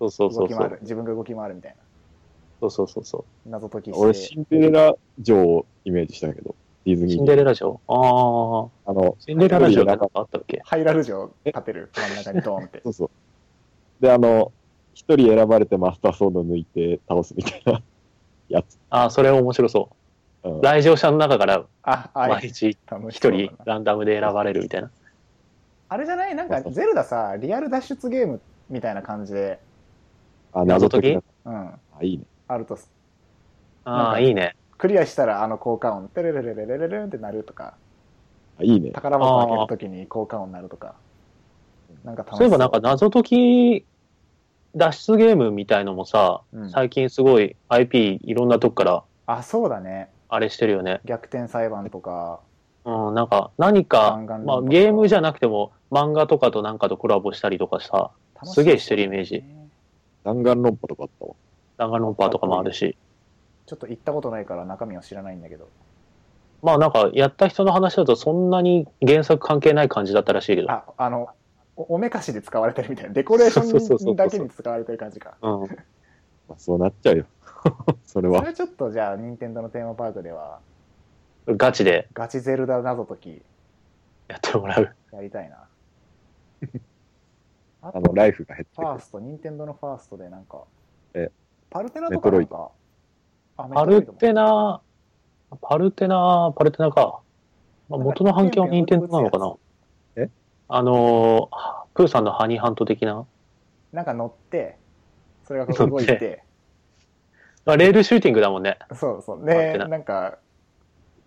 [0.00, 0.78] そうそうそうそう。
[0.80, 1.76] 自分が動き回るみたい
[2.60, 3.52] そうそうそうそな。
[3.52, 4.34] 謎解き俺、して。
[4.34, 6.56] シンデレラ城をイメージしたけど、
[6.86, 7.06] ディズう。
[7.06, 7.16] ニー。
[7.16, 7.80] シンデレラ城？
[7.86, 8.90] ああ。
[8.90, 10.60] あの、シンデレラ城なんかあったっけ？
[10.64, 12.90] ハイラル城立てる、 真ん中にドーンってそ。
[12.90, 13.10] うそう。
[14.00, 14.52] で、あの、
[14.94, 17.82] 一人選ばれてマスターソード抜いて倒すみたいな
[18.48, 18.78] やつ。
[18.90, 19.90] ああ、それ面白そ
[20.44, 20.48] う。
[20.50, 22.76] うん、来場者の中からあ、あ毎日
[23.10, 24.90] 一人ランダムで選ばれるみたいな。
[25.88, 26.34] あれじゃない？
[26.34, 29.58] なんか、ゼルダさ、リアル脱出ゲームみたいな感じで、
[30.52, 32.24] あ、謎解きだうん、あ、いいね。
[32.46, 32.78] あると、
[33.84, 34.54] ああ、いいね。
[34.76, 37.74] クリアしたらあの効果音、テレレレレレレレンってなるとか、
[38.60, 38.90] あ、いいね。
[38.90, 40.94] 宝箱開けるときに効果音なるとか。
[42.04, 43.86] なんか楽しそういえばなんか謎解き
[44.74, 50.08] 脱出ゲームみたいのもさ、うん最近すごい IP いろんなとこからあ、そうだね。
[50.28, 51.00] あれしてるよね。
[51.04, 52.40] 逆転裁判とか、
[52.84, 59.44] うん、なんか何かまあゲームじゃなくても漫画とかとなんかとコラボしたりとかさ、楽しそうすげえしてるイメージ。
[60.24, 61.34] 弾丸論破とかあったわ。
[61.76, 62.96] 弾丸論破とかもあるし。
[63.66, 65.68] ちょっと行ったことないから中身は知らないんだけど。
[66.62, 70.70] まあなんかやった人の話だとそんなに原作関係ない感じだったらしいけど。
[70.70, 71.28] あ、あの、
[71.78, 73.12] おおめかしで使われてるみたいな。
[73.12, 75.36] デコレーションだけに使われてる感じか。
[75.40, 75.60] うん。
[75.60, 75.66] ま
[76.50, 77.26] あ、そうなっちゃうよ。
[78.04, 78.40] それは。
[78.40, 80.58] それちょっとじゃあ、任天堂のテーマパークでは、
[81.46, 83.42] ガチでガチゼルダ謎解き
[84.26, 84.94] やってもらう。
[85.12, 85.68] やりたいな。
[87.82, 88.82] あ とあの、ライフが減って。
[88.82, 90.64] ファースト、任天堂のファーストでなんか、
[91.14, 91.30] え
[91.70, 92.70] パルテナとかなんか、
[93.56, 94.80] あパルテナ、
[95.60, 97.20] パルテナ、パルテナか。
[97.88, 99.67] まあ、元の版権は任天堂なのかなえ
[100.68, 103.26] あのー、プーさんのハニーハント的な？
[103.92, 104.76] なんか乗って、
[105.46, 106.42] それがこう動い乗て、
[107.64, 108.78] まあ、レールシューティングだもんね。
[108.94, 109.44] そうそう。
[109.44, 110.38] で、なんか、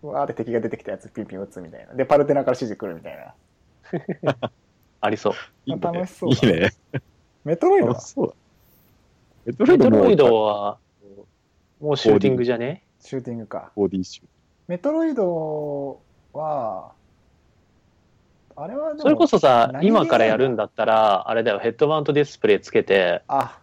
[0.04, 1.94] わーって敵が出てきたやつピンピン撃つみたいな。
[1.94, 3.34] で、パルテナから指示来るみたい
[4.24, 4.36] な。
[5.02, 5.34] ありそう。
[5.66, 5.82] いいね。
[5.82, 6.70] 楽しそういいね。
[7.44, 8.34] メトロイドそうだ。
[9.46, 10.78] メトロイドもメトロイドは、
[11.80, 12.84] もうシューティングじゃね？
[13.00, 13.72] シューティングか。
[13.76, 14.28] 4D シュー
[14.68, 16.00] メトロイド
[16.34, 16.92] は、
[18.64, 23.60] あれはそれこそさ、何今からやるんだったら、あれだよ、ヘッドマウントディスプレイつけて、あ、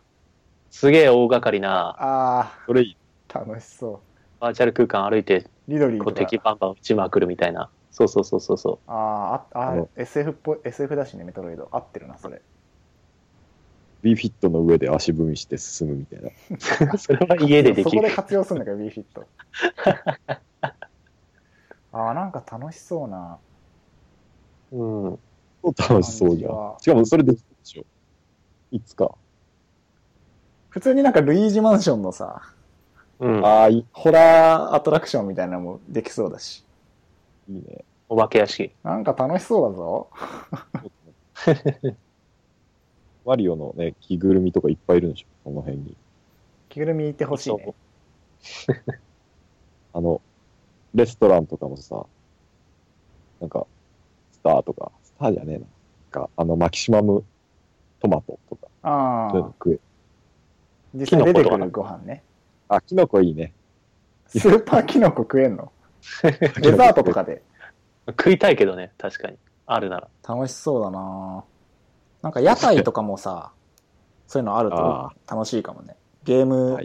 [0.71, 2.97] すげえ大掛かりなあそれいい。
[3.29, 4.01] ー楽しそ
[4.41, 5.51] バーチャル空間歩いて、う。
[5.69, 6.31] リドリーことうか。
[6.31, 7.71] 敵バンバン撃ちまくるみたいな。
[7.91, 11.69] そうそうそうそうそあーあ、ああの SF っぽい、SF だしね、メトロイド。
[11.73, 12.41] 合ってるな、それ。
[14.03, 16.29] B フィットの上で足踏みして進むみたいな。
[16.95, 16.99] う。
[16.99, 18.11] それは家でできるそこで。
[18.11, 19.27] 活用するんだけど、B フィット。
[21.93, 23.39] ああ、なんか楽しそうな
[24.73, 25.19] うん。
[25.63, 26.77] 楽しそうじゃん。
[26.81, 27.85] しかもそれできるでしょ。
[28.71, 29.15] いつか。
[30.69, 32.43] 普通になんかルイージマンションのさ、
[33.21, 33.45] うん。
[33.45, 36.65] ああ、ホラーアトラクションみたいなのもできそうだし。
[37.49, 37.85] いいね。
[38.09, 38.71] お化け屋敷。
[38.85, 40.09] なんか楽しそうだぞ。
[43.25, 45.97] マ リオのね、着ぐるみとかいっぱいいるんでしょ、この辺に。
[46.69, 47.75] 着ぐるみいてほしいね。
[49.93, 50.21] あの、
[50.95, 52.07] レストランとかもさ、
[53.41, 53.78] なんか、ス
[54.49, 55.61] ターとか、スターじゃねえな。
[55.61, 55.69] なん
[56.11, 57.25] か、あの、マキシマム
[58.01, 59.79] トマトとか、ああ、そういうの食え。
[60.95, 62.23] 実際出てくるご飯ね。
[62.69, 63.53] あ、キノコいいね。
[64.27, 65.73] スーパーキノコ食えんの？
[66.23, 67.43] デザートとかで。
[68.09, 69.37] 食いたいけどね、確かに。
[69.67, 70.09] あるなら。
[70.27, 71.45] 楽しそうだな
[72.23, 73.53] なんか屋台とかもさ、
[74.27, 75.95] そういうのあるとあ楽しいかもね。
[76.25, 76.79] ゲーム。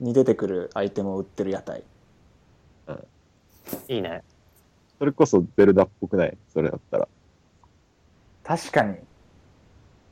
[0.00, 1.82] に出てくるアイテムを売ってる屋台。
[3.88, 4.22] いいね。
[4.98, 6.36] それこそゼルダっぽくない？
[6.52, 7.08] それだったら。
[8.44, 8.96] 確かに。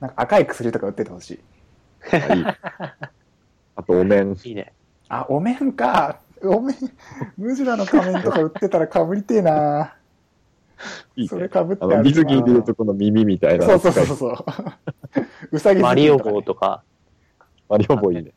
[0.01, 1.41] なんか赤い薬とか売っててほしい。
[2.13, 2.45] あいい。
[3.77, 4.37] あと、お面。
[4.45, 4.73] いいね。
[5.09, 6.21] あ、お面か。
[6.43, 6.75] お面、
[7.37, 9.95] ムジュラの仮面とか売ってたら被りてえな
[11.17, 11.29] いいね。
[11.29, 14.45] それ被ってあの、水着で言うとこの耳みたいなのそうそうそうそう。
[15.53, 16.83] うさぎマリオとかね号とか。
[17.69, 18.33] マリオボーいいね。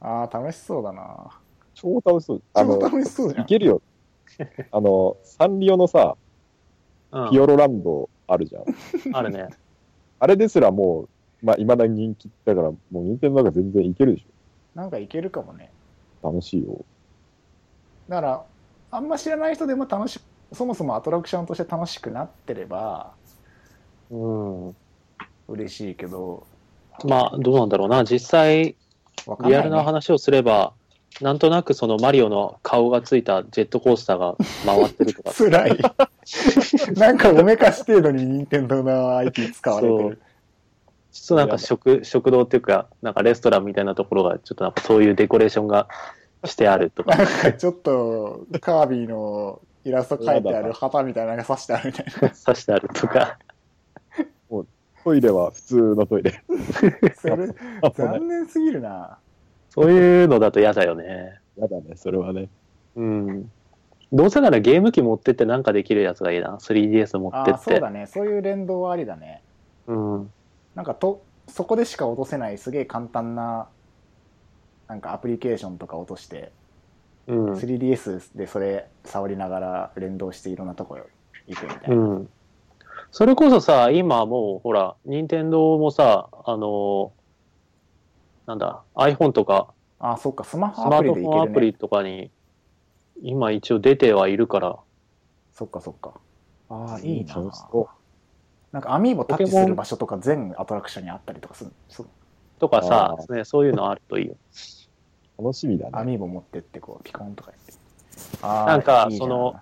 [0.00, 1.30] ああ、楽しそうだな
[1.74, 2.42] 超楽しそう。
[2.52, 3.42] あ超の、楽しそうじゃん。
[3.42, 3.82] いけるよ。
[4.70, 6.16] あの、サンリオのさ、
[7.12, 8.64] うんピオロランドあるじゃん。
[9.14, 9.48] あるね。
[10.18, 11.08] あれですらも
[11.42, 14.26] う、まあ、未だに人気だから、もう、任天堂が全然いけるでし
[14.74, 15.70] なんかいけるかもね。
[16.22, 16.28] ょ。
[16.28, 16.84] 楽しいよ。
[18.08, 18.44] だから、
[18.92, 20.20] あんま知らない人でも楽し
[20.52, 23.12] そもそもアトラクションとして楽しくなってれば
[24.10, 24.76] うん。
[25.48, 26.46] 嬉しいけど、
[27.04, 28.04] まあ、どうなんだろうな。
[28.04, 28.76] 実際、
[29.26, 29.56] わかんない、ね。
[29.56, 30.74] リアルな話をすれば、
[31.20, 35.32] なんとなくそのマリオの顔がついたジェットコースターが回ってるとか。
[35.36, 35.78] 辛い。
[36.94, 40.20] なんかおめかし程度に任天堂の IP 使われてる。
[41.12, 45.88] ちょっとなんか食、食堂っていうか、なんかレストランみたいなところが、ちょっとなんかそういうデコレーションが
[46.44, 47.14] してあるとか。
[47.16, 52.30] なんかちょっとカービィのイラスト描いてある旗みたいなのが刺してあるみたいな。
[52.30, 53.38] 刺してあるとか。
[55.04, 56.42] トイレは普通のトイレ。
[57.20, 57.48] それ、
[57.94, 59.18] 残念すぎるな。
[59.72, 61.40] そういうのだと嫌だよね。
[61.56, 62.50] やだね、それはね。
[62.94, 63.50] うん。
[64.12, 66.58] どうせならゲーム機持ってってなんかできるやつがいいな。
[66.58, 67.60] 3DS 持ああ、ってって。
[67.70, 68.06] そうだね。
[68.06, 69.42] そういう連動はありだね。
[69.86, 70.30] うん。
[70.74, 73.68] なんかと、そこでしか落とせないすげえ簡単な、
[74.88, 76.52] なんかアプリケーションとか落として、
[77.26, 77.52] うん。
[77.54, 80.98] 3DS でそれ触りながら連動していろんなとこ
[81.46, 82.04] 行くみたいうな。
[82.16, 82.28] ん。
[83.10, 87.12] それこそさ、今もう、ほら、任天堂もさ、あの、
[88.46, 89.68] なんだ、iPhone とか、
[89.98, 91.72] あ、そっか、スマホアプリでいフォンアプリけるね。
[91.78, 92.30] とかに、
[93.22, 94.78] 今一応出てはいるから、
[95.54, 96.14] そっかそっか。
[96.68, 97.36] ああ、いいな。
[98.72, 101.72] なんかアミーボタッチする場所とか全アトラクションにあったりとかする。
[101.88, 102.06] そう
[102.58, 104.34] とかさあ、ね、そういうのあるといいよ。
[105.38, 105.90] 楽しみだね。
[105.92, 107.74] アミーボ持ってってこうピコンとかやって。
[108.40, 109.60] あーなんかいいじゃんその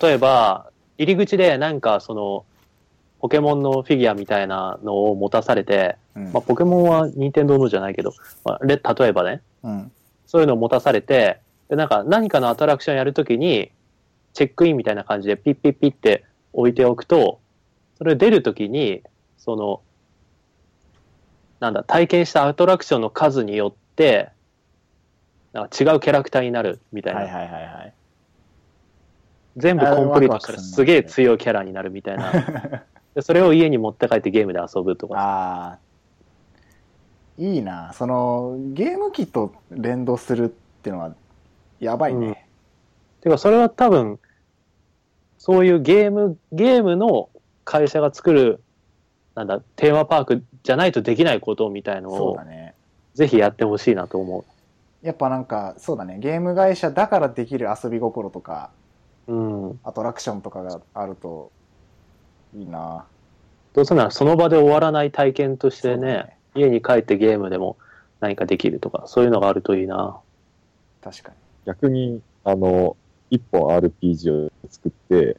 [0.00, 2.44] 例えば、入り口でなんかその、
[3.20, 8.14] ポケモンのフィギュアみたいなのを持たされて、うんまあ、ポケモンは任天堂のじゃないけど、
[8.44, 9.92] まあ、れ例えばね、うん。
[10.26, 13.70] そういうのを持たされて、で、なんか何かのアトラクションやるときに、
[14.32, 17.38] チェックインみたいな感じでピッピッピッって置いておくと、
[17.98, 19.02] それ出るときに、
[19.38, 19.80] その、
[21.60, 24.30] なんだ、体験したアトラクションの数によって、
[25.52, 27.20] なんか違うキャラクターになるみたいな。
[27.20, 27.92] はいはいはいはい。
[29.56, 32.30] 全部コンプリートしたらすげえ強いキャラになるみたいな。
[33.14, 35.18] でそれを家に持って帰ってゲームで遊ぶとか。
[35.18, 35.78] ああ。
[37.38, 37.92] いいな。
[37.92, 40.48] その、ゲーム機と連動するっ
[40.82, 41.14] ていうのは、
[41.80, 42.46] やばいね。
[43.20, 44.18] てか、それは多分、
[45.38, 47.28] そういうゲーム、ゲームの
[47.64, 48.60] 会社が作る、
[49.34, 52.74] なんだ、テーマパークじゃないとできないことみたいのをそうだ、ね。
[53.14, 54.44] ぜひやってほしいなと思
[55.02, 56.18] やっぱなんか、そうだね。
[56.20, 58.70] ゲーム会社だからできる遊び心とか、
[59.26, 59.34] う。
[59.34, 59.80] うん。
[59.84, 61.50] アトラクションとかがあると、
[62.54, 63.04] いいな。
[63.76, 67.76] どうせならその場で終わらない体験としてね家に帰ってゲームでも
[68.20, 70.18] 何かできるとか、そういうのがあるといいな。
[71.02, 71.36] 確かに。
[71.66, 72.96] 逆に、あの、
[73.30, 75.36] 一本 RPG を作って、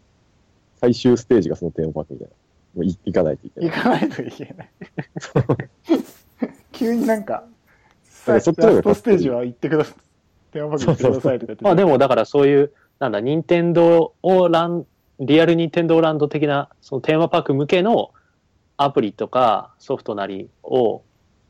[0.79, 2.33] 最終ステージがそのテーマパークみたいな。
[2.75, 3.69] もうい行かないといけない。
[3.71, 4.69] 行かないといけない。
[6.71, 7.43] 急になんか、
[8.13, 9.95] そっちラストステージは行ってください。
[10.51, 11.63] テーマパーク行ってくださいとか言って。
[11.63, 14.85] まあでもだからそういう、なんだ、任天堂をラン、
[15.19, 18.11] リアル任天堂ランド的な、そのテーマパーク向けの
[18.77, 21.03] アプリとかソフトなりを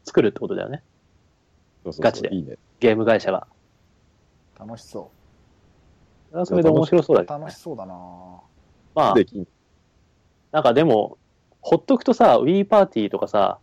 [0.06, 0.82] 作るってことだよね。
[1.84, 2.58] そうそうそうガチでいいね。
[2.80, 3.48] ゲーム会社が。
[4.60, 5.12] 楽しそ
[6.30, 7.26] それはそれで面白そうだう。
[7.26, 7.58] けど、ね楽し。
[7.60, 7.96] そうだな
[8.96, 9.48] まあ、できん
[10.52, 11.18] なんかでも、
[11.62, 13.60] ほっとくとさ、Wii パーティーとかさ、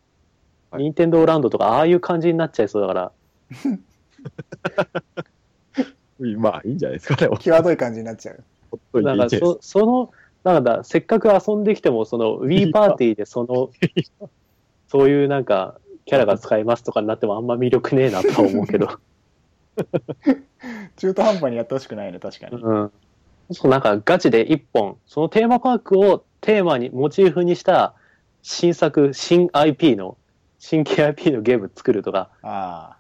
[0.71, 3.12] はい任天堂ランドとか、ああいう感じになっちゃいそうだから、
[6.37, 7.31] まあ、いいんじゃないですかね。
[7.39, 8.43] 際どい感じになっちゃう。
[8.73, 10.11] ほっといてないんかいですそ、その、
[10.45, 13.70] なんだ、せっかく遊んできても、その Wii パーティーでその、
[14.88, 18.88] そういうなんか、キャラが使えますとかになってもあんま魅力ねえなとは思うけど。
[20.97, 22.62] 中途半端にやってほしくないね、確かに。
[22.62, 22.92] うん。
[23.51, 27.95] そうなんかガチで一本、そのテーマパークをテーマに、モチーフにした
[28.42, 30.18] 新作、新 IP の、
[30.59, 32.97] 新規 IP のゲーム作るとか、あ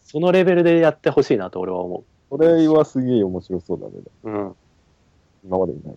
[0.00, 3.92] そのレベルでやってほしいなと俺は思それはすげえ面白そうだね。
[4.24, 4.30] う。
[4.30, 4.56] うん。
[5.44, 5.94] 今までにない。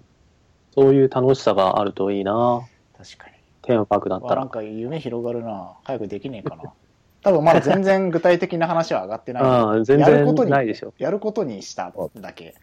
[0.72, 3.34] そういう楽しさがああるといいなあ、確かに。
[3.64, 4.36] テーマパークだったら。
[4.36, 5.78] わなんか夢広がるな。
[5.84, 6.74] 早くできねえかな。
[7.22, 9.44] 多分まだ全然具体的な話は上がってない。
[9.78, 10.94] うん、全やることに然ないでしょ。
[10.98, 12.56] やることにしただけ。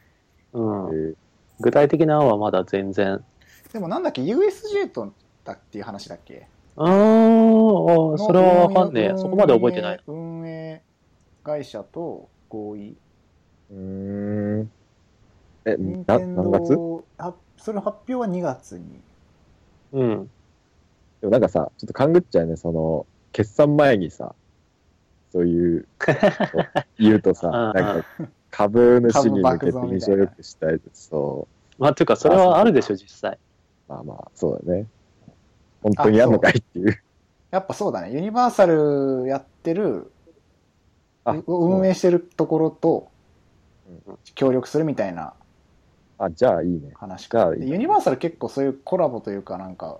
[0.53, 1.11] うん。
[1.11, 1.15] えー
[1.59, 3.25] 具体的なのはまだ全然。
[3.73, 5.11] でもなんだっけ、USJ と
[5.43, 6.47] だっていう話だっけ？
[6.77, 9.17] あーあ、それはわかんねえ。
[9.17, 10.01] そこまで覚えてない。。
[10.07, 10.83] 運営
[11.43, 12.97] 会社と合意。
[13.71, 14.71] うーん。
[15.65, 15.77] え、
[16.07, 16.79] 何月？
[17.59, 18.85] それの発表は2月に。
[19.93, 20.31] うん。
[21.23, 24.35] もなんかさ、ちょっと勘ぐっちゃうね、その、決算前にさ、
[25.33, 25.87] そういう、
[26.99, 28.05] 言うとさ、なんか、
[28.51, 30.81] 株主に向けて印象よくしたい。
[30.93, 31.47] そ
[31.79, 31.83] う。
[31.83, 33.39] まあ、ていうか、それはあるでしょ、実際。
[33.89, 34.87] まあまあ、そうだね。
[35.83, 36.99] 本当にやんのかいっていう。
[37.51, 38.13] やっぱそうだね。
[38.13, 40.11] ユニバーサルやってる、
[41.47, 43.09] 運営してるところと
[44.09, 45.35] うん協力するみたいな
[46.19, 46.93] あ、じゃあいいね。
[46.95, 49.99] 話じゃあいいでユニバーサル結構そういうコラボというかなんか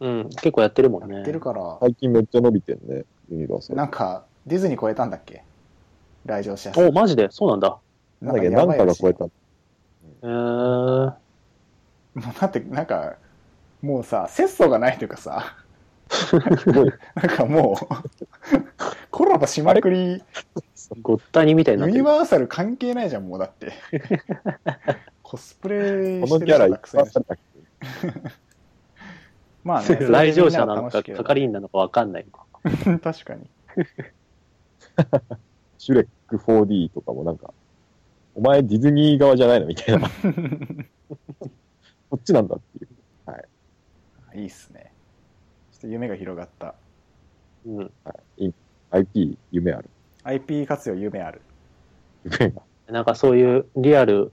[0.00, 0.28] うん。
[0.30, 1.16] 結構やってるもんね。
[1.16, 3.76] やってるから、最近めっちゃ伸びてんね、ユニバーサル。
[3.76, 5.44] なんかディズニー超えたんだっけ？
[6.24, 6.80] 来場者数。
[6.84, 7.28] お、マジで？
[7.30, 7.78] そうなんだ。
[8.20, 9.26] なんだっけ、なんかが超えた。
[9.26, 11.12] えー、も
[12.16, 13.16] うだってなんか
[13.80, 15.56] もうさ節操がないというかさ。
[17.14, 17.86] なんかもう
[19.10, 20.22] コラボしまくり
[21.00, 21.98] ごったにみたいになってる。
[21.98, 23.72] ユニバーサル関係ないじゃんもうだって
[25.22, 27.38] コスプレこしてるのキャラ人たくさんいっけ
[29.64, 32.26] まあね 来場者なのか、係員なのかわかんない。
[33.02, 33.48] 確かに
[35.78, 37.52] シュレック 4D とかもなんか、
[38.34, 40.08] お前ディズニー側じゃないのみたいな。
[42.10, 42.92] こっちなんだっていう。
[44.34, 44.92] いいっすね
[45.72, 46.74] ちょっと夢が広がった
[47.66, 47.92] うん。
[48.90, 49.90] IP、夢ある。
[50.24, 51.42] IP 活用夢ある。
[52.88, 54.32] なんかそういうリアル、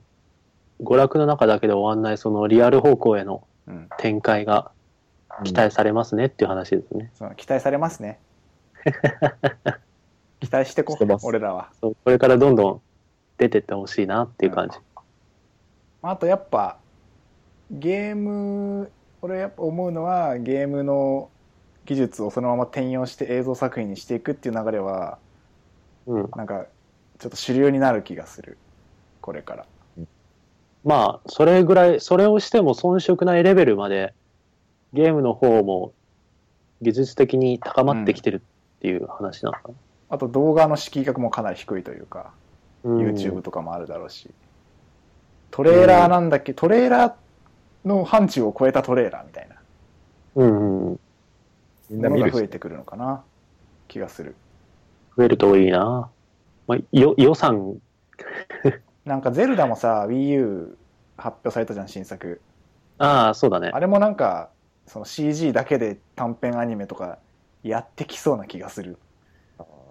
[0.82, 4.72] 娯楽の中だけで終わんない、そのリアル方向へのうん展開が
[5.44, 7.10] 期待されますねっていう話ですね。
[7.14, 8.18] その期待されますね
[10.40, 12.80] 期待してこしてます俺らはそうこれからどんどん
[13.36, 14.78] 出てってほしいなっていう感じ。
[16.02, 16.78] あとやっぱ
[17.70, 18.90] ゲーム
[19.22, 21.28] 俺やっぱ思うのはゲームの
[21.84, 25.18] 技術をそのまま転用して映像作品にしていくっていう流れは
[26.10, 26.30] うん。
[26.34, 26.66] なんか
[27.18, 28.58] ちょっと主流になる気がする。
[29.20, 29.66] これから。
[30.82, 34.14] まあ、それぐらい、それをしても遜色ないレベルまで、
[34.92, 35.92] ゲームの方も
[36.80, 38.42] 技術的に高まってきてる
[38.78, 39.74] っていう話なのかな。
[40.08, 42.32] あと動画の敷居額もかなり低いというか、
[42.82, 42.98] うん。
[42.98, 44.30] YouTube とかもあるだろうし。
[45.50, 49.56] トレーラーなんだっけ、トレーラーの範疇を超えたトレーラーみたいな
[50.36, 50.92] うんうん。
[50.92, 50.98] も
[51.90, 52.00] みん。
[52.00, 53.22] な見る増えてくるのかな。
[53.88, 54.34] 気がする
[55.16, 56.10] 増えるといいな。
[56.66, 57.78] まあ、よ予算、
[59.04, 60.76] なんかゼルダもさ WiiU
[61.16, 62.40] 発表されたじゃん新作
[62.98, 63.80] ああ、そうだねあ。
[63.80, 64.50] れもなんか
[64.86, 67.18] その CG だけで短編アニメとか
[67.62, 68.98] やってきそうな気がする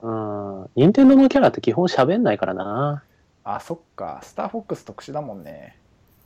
[0.01, 0.69] うん。
[0.75, 3.03] 任天堂のキャラって基本喋んないからな。
[3.43, 5.77] あそっかスターフォックス特殊だもんね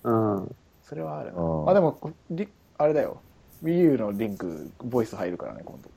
[0.04, 0.56] うん。
[0.84, 1.98] それはあるなうんあでも
[2.30, 2.48] リ
[2.78, 3.22] あれだよ
[3.64, 5.90] WiiU のリンクボイス入るからね今度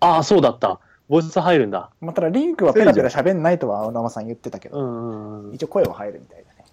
[0.00, 0.80] ああ、そうだった。
[1.08, 1.90] ボイス入るんだ。
[2.00, 5.54] まあ、ただリンクはペラペラ喋んないとは青生さん言ってたけど、うんうんうん。
[5.54, 6.64] 一応声は入るみたいだね。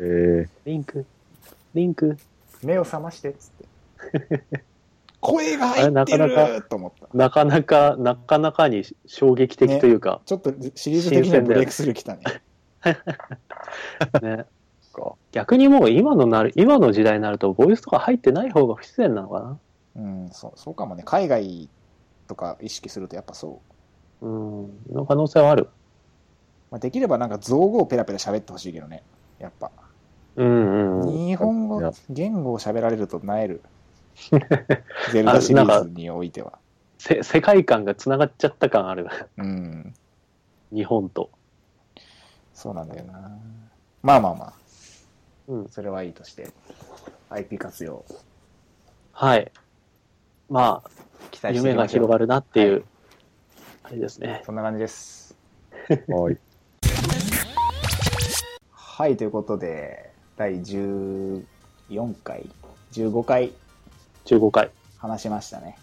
[0.00, 1.06] えー、リンク、
[1.74, 2.18] リンク。
[2.62, 3.50] 目を覚ましてっつっ
[4.20, 4.42] て。
[5.20, 7.08] 声が入ってあれなかなると思った。
[7.16, 12.22] なかなか、なかなかに衝撃的というか、ちょっとシリーズ的にはブレイクスルー来たね。
[14.22, 14.46] ね。
[15.32, 19.58] 逆にもう今のなる、今の時代になると、ボイスとか入ってない方が不自然なのかな。
[19.96, 21.02] うんそうそうかもね。
[21.04, 21.68] 海外
[22.28, 23.60] とか意識するとやっぱそ
[24.22, 24.70] ううん。
[24.92, 25.68] の可能性はある。
[26.70, 29.02] まあ、できればなんか造語をペラペラ喋ってほしいけどね
[29.38, 29.70] やっぱ
[30.36, 31.26] うんうんうん。
[31.26, 33.62] 日本語言語を喋られるとなえる
[35.12, 36.58] ゼルダシリーズにおいては
[36.98, 39.08] せ世界観がつながっちゃった感ある。
[39.38, 39.94] うん
[40.70, 41.30] 日本と。
[42.52, 43.30] そうなんだよな
[44.02, 44.52] まあまあまあ
[45.46, 45.68] うん。
[45.68, 46.52] それはいいとして
[47.30, 48.04] IP 活用
[49.12, 49.50] はい。
[50.48, 50.90] まあ、
[51.30, 52.84] 期待して夢が広がるるなっていう、
[53.82, 54.42] あれですね。
[54.46, 55.36] そんな感じです
[56.08, 56.38] はい。
[58.72, 61.44] はいということで第14
[62.24, 62.48] 回、
[62.92, 63.52] 15回
[64.24, 64.70] 15回。
[64.96, 65.78] 話しましたね。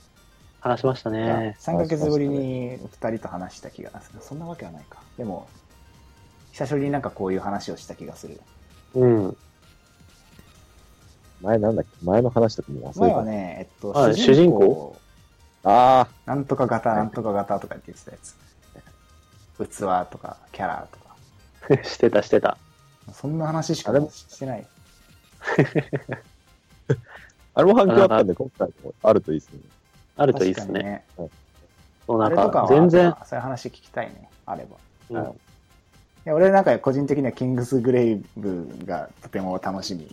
[0.60, 1.56] 話しましたね。
[1.60, 4.20] 3ヶ月ぶりに2人と話した気がする。
[4.22, 5.00] そんなわけはないか。
[5.18, 5.48] でも、
[6.52, 8.42] 久しぶりになんかこういう話をした気がする。
[8.96, 9.38] うん。
[11.46, 12.06] 前なんだっけ？
[12.06, 13.00] 前の話とかも忘れた。
[13.00, 14.96] 前はね、えっと、はい主人公
[15.64, 18.36] あなんとか型、はいなんとか型とかって言ってたやつ。
[19.58, 21.84] 器とか、キャラとか。
[21.88, 22.58] してた、してた。
[23.14, 24.68] そんな話しかしてない。
[26.86, 26.94] あ、
[27.56, 29.60] あれも反響あったんで、今回もあるといいですね。
[30.18, 30.84] あるといいですね。
[30.84, 31.06] ね。
[32.06, 34.30] そうなんかあれとかは、全然、そういう話聞きたいね。
[34.46, 34.78] あれば。
[35.12, 35.40] うん
[36.26, 40.08] いや俺なんか個人的にはキングスグレイブがとても楽しみ。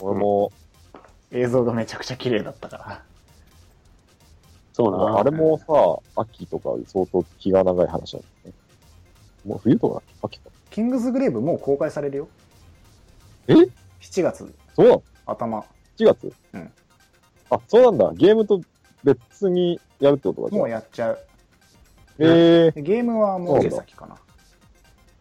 [0.00, 0.52] 俺も、
[1.30, 3.02] 映像がめちゃくちゃ綺麗だったから。
[4.72, 5.18] そうな。
[5.18, 5.58] あれも
[6.14, 8.54] さ、秋とか相当気が長い話だったね。
[9.46, 10.50] もう冬とかだっけ秋か。
[10.70, 12.28] キングスグレイブもう公開されるよ。
[13.48, 15.02] え ?7 月そうなの？
[15.24, 15.64] 頭。
[15.96, 16.32] ?7 月？
[16.52, 16.72] うん。
[17.50, 18.12] あ、そうなんだ。
[18.14, 18.60] ゲームと
[19.02, 20.68] 別にやるってことかもうあ。
[20.68, 21.18] やっちゃう。
[22.18, 24.16] えでゲームはもう手先かな。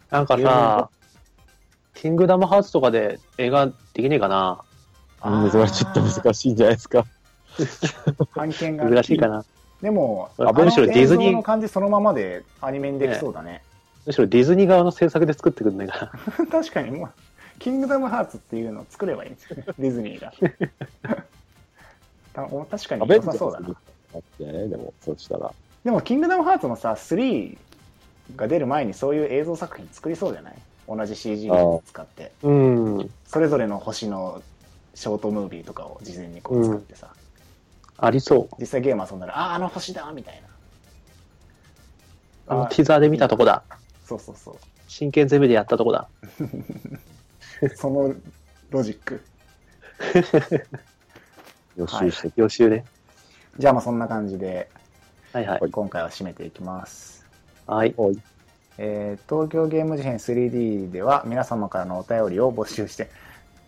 [0.09, 0.89] なんかさ、
[1.95, 7.05] キングダムハーツとかで映画できねえかなー、それはちょっと難しいんじゃないですか。
[8.35, 8.83] 版権が。
[8.85, 9.43] 難しいかな
[9.81, 13.63] でも、あむしろディズニー映像の感じそのままでアニメにできそうだね。
[14.05, 16.45] むしろディズニー側の制作で作ってくんないかな。
[16.51, 17.09] 確かにもう、
[17.59, 19.65] キングダムハーツっていうのを作ればいいんですよね。
[19.79, 20.33] ディズニーが。
[22.33, 23.69] たお確かに良さそうだな。
[24.39, 25.51] ね、でも、そうしたら。
[25.83, 27.57] でも、キングダムハーツのさ、3
[28.35, 30.55] が出る前にそういう映像作品作りそうじゃない？
[30.87, 32.31] 同じ CG を使って。
[32.43, 33.11] うん。
[33.25, 34.41] それぞれの星の
[34.93, 37.09] ショートムービーとかを事前にこう作ってさ、
[37.97, 38.55] ありそう。
[38.59, 40.47] 実際ゲーム遊んだら、ああ、あの星だみたいな。
[42.47, 43.63] あのあティザーで見たとこだ。
[44.05, 44.55] そうそうそう。
[44.87, 46.07] 真剣ゼミでやったとこだ。
[47.75, 48.13] その
[48.69, 49.21] ロジック。
[51.75, 52.85] 予習して、予習ね。
[53.57, 54.69] じゃあまあそんな感じで、
[55.33, 55.71] はいはい。
[55.71, 57.25] 今回は締めていきます。
[57.67, 57.95] はい。
[58.77, 58.87] はい。
[58.87, 63.09] えー東京ゲーム事変 3D では皆様からのお便りを募集して、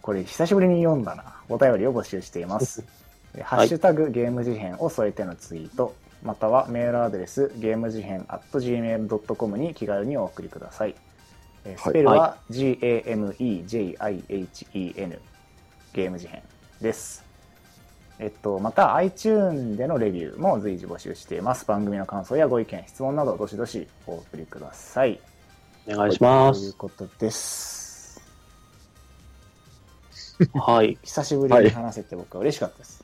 [0.02, 1.36] これ久しぶりに読んだな。
[1.50, 2.84] お便りを募集しています。
[3.36, 10.96] え ーハッシュタグゲーム事変を添えてのツイート、またはメールアドレスゲーム事変 gmail.com に気軽にお送りください。
[11.66, 15.20] えースペルは GAMEJIHEN
[15.94, 16.42] ゲーム事変
[16.82, 17.27] です。
[18.20, 21.66] えっと、また iTune でのレビューも随時募集しています。
[21.66, 25.20] 番組の感想やご意見、質問などどしどしお送りください。
[25.88, 26.78] お願いしまというす。
[26.78, 28.22] ことです。
[30.56, 30.98] はい。
[31.04, 33.04] 久しぶりに話せて僕は嬉しかったです。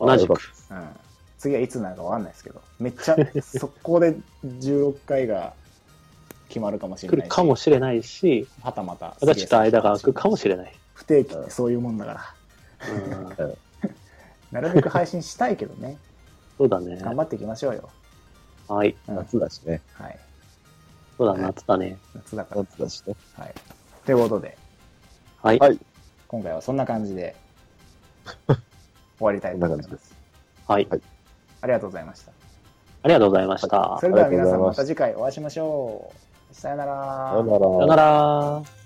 [0.00, 0.36] 同じくうん。
[1.38, 5.54] 次はいつなるかわかんないですけど、めっちゃ速攻で16回が
[6.48, 10.72] 決まるかもしれ来るないし、かもしれないし、はたまたまたちょっと間が空くかもしれない。
[10.94, 13.54] 不定期ってそういうもんだから、うん、
[14.52, 15.98] なるべく配信したいけどね、
[16.58, 16.98] そうだね。
[17.00, 17.88] 頑張っていきましょうよ。
[18.68, 18.94] はい。
[19.08, 19.80] うん、夏だしね。
[19.94, 20.18] はい。
[21.18, 21.98] そうだ、夏だね。
[22.14, 22.60] 夏だから。
[22.62, 23.16] 夏だしね。
[23.36, 23.54] はい。
[24.06, 24.56] ということで、
[25.42, 25.58] はい。
[25.58, 25.78] はい
[26.28, 27.36] 今回はそんな感じで
[28.46, 28.56] 終
[29.18, 29.76] わりたいと思いま。
[29.76, 30.16] こんな感じです
[30.66, 30.88] はい。
[31.60, 32.32] ありがとうございました。
[33.02, 33.98] ありがとうございました。
[34.00, 36.10] それでは皆さんまた次回お会いしましょ
[36.50, 36.54] う。
[36.54, 37.32] さよなら。
[37.32, 38.81] さよならさよなら。